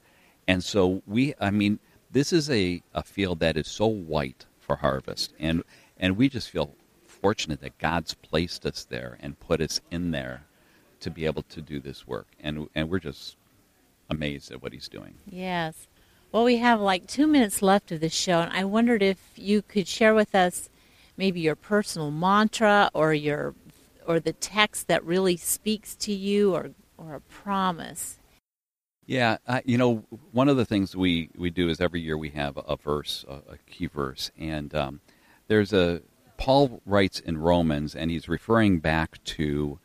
And 0.47 0.63
so 0.63 1.01
we, 1.07 1.33
I 1.39 1.51
mean, 1.51 1.79
this 2.11 2.33
is 2.33 2.49
a, 2.49 2.81
a 2.93 3.03
field 3.03 3.39
that 3.39 3.57
is 3.57 3.67
so 3.67 3.87
white 3.87 4.45
for 4.59 4.77
harvest, 4.77 5.33
and 5.39 5.63
and 5.97 6.17
we 6.17 6.27
just 6.27 6.49
feel 6.49 6.75
fortunate 7.05 7.61
that 7.61 7.77
God's 7.77 8.13
placed 8.13 8.65
us 8.65 8.83
there 8.83 9.17
and 9.21 9.39
put 9.39 9.61
us 9.61 9.79
in 9.91 10.11
there 10.11 10.43
to 10.99 11.09
be 11.09 11.25
able 11.25 11.43
to 11.43 11.61
do 11.61 11.79
this 11.79 12.05
work, 12.05 12.27
and 12.39 12.67
and 12.75 12.89
we're 12.89 12.99
just 12.99 13.37
amazed 14.09 14.51
at 14.51 14.61
what 14.61 14.73
He's 14.73 14.89
doing. 14.89 15.15
Yes. 15.25 15.87
Well, 16.31 16.43
we 16.43 16.57
have 16.57 16.81
like 16.81 17.07
two 17.07 17.27
minutes 17.27 17.61
left 17.61 17.91
of 17.91 18.01
the 18.01 18.09
show, 18.09 18.41
and 18.41 18.51
I 18.51 18.65
wondered 18.65 19.01
if 19.01 19.19
you 19.35 19.61
could 19.61 19.87
share 19.87 20.13
with 20.13 20.35
us 20.35 20.69
maybe 21.17 21.39
your 21.39 21.55
personal 21.55 22.11
mantra 22.11 22.89
or 22.93 23.13
your 23.13 23.55
or 24.05 24.19
the 24.19 24.33
text 24.33 24.87
that 24.87 25.03
really 25.03 25.37
speaks 25.37 25.95
to 25.95 26.13
you, 26.13 26.53
or 26.53 26.71
or 26.97 27.15
a 27.15 27.21
promise. 27.21 28.19
Yeah, 29.05 29.37
you 29.65 29.77
know, 29.77 30.03
one 30.31 30.49
of 30.49 30.57
the 30.57 30.65
things 30.65 30.95
we, 30.95 31.29
we 31.37 31.51
do 31.51 31.69
is 31.69 31.79
every 31.79 32.01
year 32.01 32.17
we 32.17 32.29
have 32.31 32.57
a 32.57 32.75
verse, 32.75 33.23
a, 33.27 33.53
a 33.53 33.57
key 33.67 33.85
verse, 33.85 34.31
and 34.37 34.73
um, 34.73 35.01
there's 35.47 35.73
a 35.73 36.01
Paul 36.37 36.81
writes 36.85 37.19
in 37.19 37.37
Romans, 37.37 37.95
and 37.95 38.11
he's 38.11 38.27
referring 38.27 38.79
back 38.79 39.23
to 39.25 39.79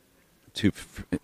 to 0.54 0.72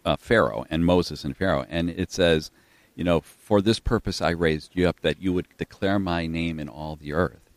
uh, 0.05 0.16
Pharaoh 0.16 0.66
and 0.70 0.87
Moses 0.87 1.24
and 1.24 1.37
Pharaoh, 1.37 1.66
and 1.68 1.90
it 1.90 2.12
says, 2.12 2.50
you 2.96 3.04
know, 3.04 3.20
for 3.20 3.62
this 3.62 3.78
purpose 3.78 4.20
I 4.20 4.30
raised 4.30 4.72
you 4.74 4.88
up 4.88 5.00
that 5.02 5.22
you 5.22 5.32
would 5.32 5.46
declare 5.56 6.00
my 6.00 6.26
name 6.26 6.59
in 6.59 6.68
all 6.68 6.96
the 6.96 7.12
earth, 7.12 7.50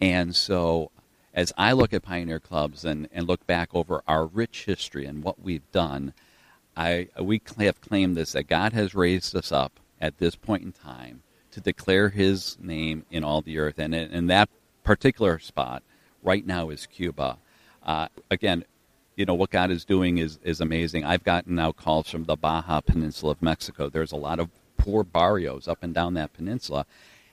and 0.00 0.34
so 0.34 0.90
as 1.34 1.52
I 1.56 1.70
look 1.70 1.92
at 1.92 2.02
pioneer 2.02 2.40
clubs 2.40 2.84
and, 2.84 3.08
and 3.12 3.28
look 3.28 3.46
back 3.46 3.68
over 3.72 4.02
our 4.08 4.26
rich 4.26 4.64
history 4.64 5.06
and 5.06 5.22
what 5.22 5.40
we've 5.40 5.70
done. 5.70 6.12
I, 6.76 7.08
we 7.20 7.40
have 7.58 7.80
claimed 7.80 8.16
this 8.16 8.32
that 8.32 8.48
God 8.48 8.72
has 8.72 8.94
raised 8.94 9.34
us 9.36 9.50
up 9.50 9.80
at 10.00 10.18
this 10.18 10.36
point 10.36 10.62
in 10.62 10.72
time 10.72 11.22
to 11.50 11.60
declare 11.60 12.08
His 12.08 12.56
name 12.60 13.04
in 13.10 13.24
all 13.24 13.40
the 13.40 13.58
earth, 13.58 13.78
and 13.78 13.94
in, 13.94 14.26
that 14.28 14.48
particular 14.84 15.38
spot 15.38 15.82
right 16.22 16.46
now 16.46 16.70
is 16.70 16.86
Cuba. 16.86 17.38
Uh, 17.84 18.08
again, 18.30 18.64
you 19.16 19.24
know 19.24 19.34
what 19.34 19.50
God 19.50 19.70
is 19.70 19.84
doing 19.84 20.18
is 20.18 20.38
is 20.44 20.60
amazing. 20.60 21.04
I've 21.04 21.24
gotten 21.24 21.56
now 21.56 21.72
calls 21.72 22.08
from 22.08 22.24
the 22.24 22.36
Baja 22.36 22.80
Peninsula 22.80 23.32
of 23.32 23.42
Mexico. 23.42 23.88
There's 23.88 24.12
a 24.12 24.16
lot 24.16 24.38
of 24.38 24.50
poor 24.78 25.04
barrios 25.04 25.68
up 25.68 25.82
and 25.82 25.92
down 25.92 26.14
that 26.14 26.32
peninsula, 26.32 26.86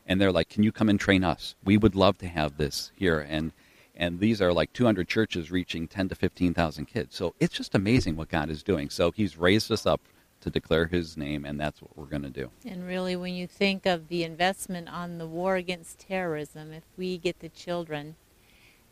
and 0.05 0.19
they're 0.19 0.31
like, 0.31 0.49
"Can 0.49 0.63
you 0.63 0.71
come 0.71 0.89
and 0.89 0.99
train 0.99 1.23
us? 1.23 1.55
We 1.63 1.77
would 1.77 1.95
love 1.95 2.17
to 2.17 2.27
have 2.27 2.57
this 2.57 2.91
here." 2.95 3.19
And 3.19 3.53
and 3.97 4.19
these 4.19 4.41
are 4.41 4.51
like 4.51 4.73
200 4.73 5.07
churches 5.07 5.51
reaching 5.51 5.87
10 5.87 6.09
to 6.09 6.15
15,000 6.15 6.85
kids. 6.85 7.15
So 7.15 7.33
it's 7.39 7.55
just 7.55 7.73
amazing 7.73 8.17
what 8.17 8.29
God 8.29 8.49
is 8.49 8.61
doing. 8.61 8.89
So 8.89 9.11
He's 9.11 9.37
raised 9.37 9.71
us 9.71 9.85
up 9.85 10.01
to 10.41 10.49
declare 10.49 10.87
His 10.87 11.15
name, 11.15 11.45
and 11.45 11.59
that's 11.59 11.81
what 11.81 11.97
we're 11.97 12.05
going 12.05 12.23
to 12.23 12.29
do. 12.29 12.51
And 12.65 12.85
really, 12.85 13.15
when 13.15 13.33
you 13.33 13.47
think 13.47 13.85
of 13.85 14.09
the 14.09 14.23
investment 14.23 14.89
on 14.89 15.17
the 15.17 15.25
war 15.25 15.55
against 15.55 15.99
terrorism, 15.99 16.73
if 16.73 16.83
we 16.97 17.17
get 17.17 17.39
the 17.39 17.49
children, 17.49 18.15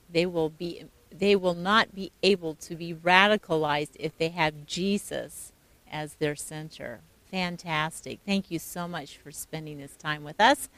they 0.09 0.25
will 0.25 0.49
be 0.49 0.85
they 1.11 1.35
will 1.35 1.53
not 1.53 1.93
be 1.93 2.11
able 2.23 2.55
to 2.55 2.75
be 2.75 2.91
radicalized 2.93 3.91
if 3.99 4.17
they 4.17 4.29
have 4.29 4.65
Jesus 4.65 5.51
as 5.91 6.15
their 6.15 6.35
center. 6.35 7.01
Fantastic. 7.33 8.19
Thank 8.27 8.51
you 8.51 8.59
so 8.59 8.87
much 8.87 9.17
for 9.17 9.31
spending 9.31 9.79
this 9.79 9.95
time 9.95 10.23
with 10.23 10.39
us. 10.39 10.69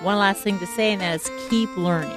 One 0.00 0.18
last 0.18 0.42
thing 0.42 0.58
to 0.58 0.66
say, 0.66 0.92
and 0.92 1.00
that 1.00 1.20
is 1.20 1.30
keep 1.48 1.70
learning. 1.76 2.10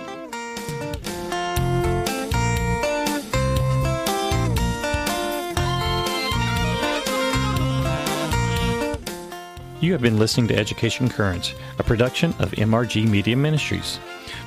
You 9.80 9.92
have 9.92 10.02
been 10.02 10.18
listening 10.18 10.48
to 10.48 10.58
Education 10.58 11.08
Currents, 11.08 11.54
a 11.78 11.84
production 11.84 12.34
of 12.40 12.54
MRG 12.54 13.08
Media 13.08 13.38
Ministries. 13.38 14.00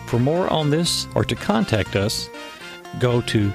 For 0.07 0.19
more 0.19 0.53
on 0.53 0.71
this 0.71 1.07
or 1.15 1.25
to 1.25 1.37
contact 1.37 1.95
us, 1.95 2.29
go 2.99 3.21
to 3.21 3.53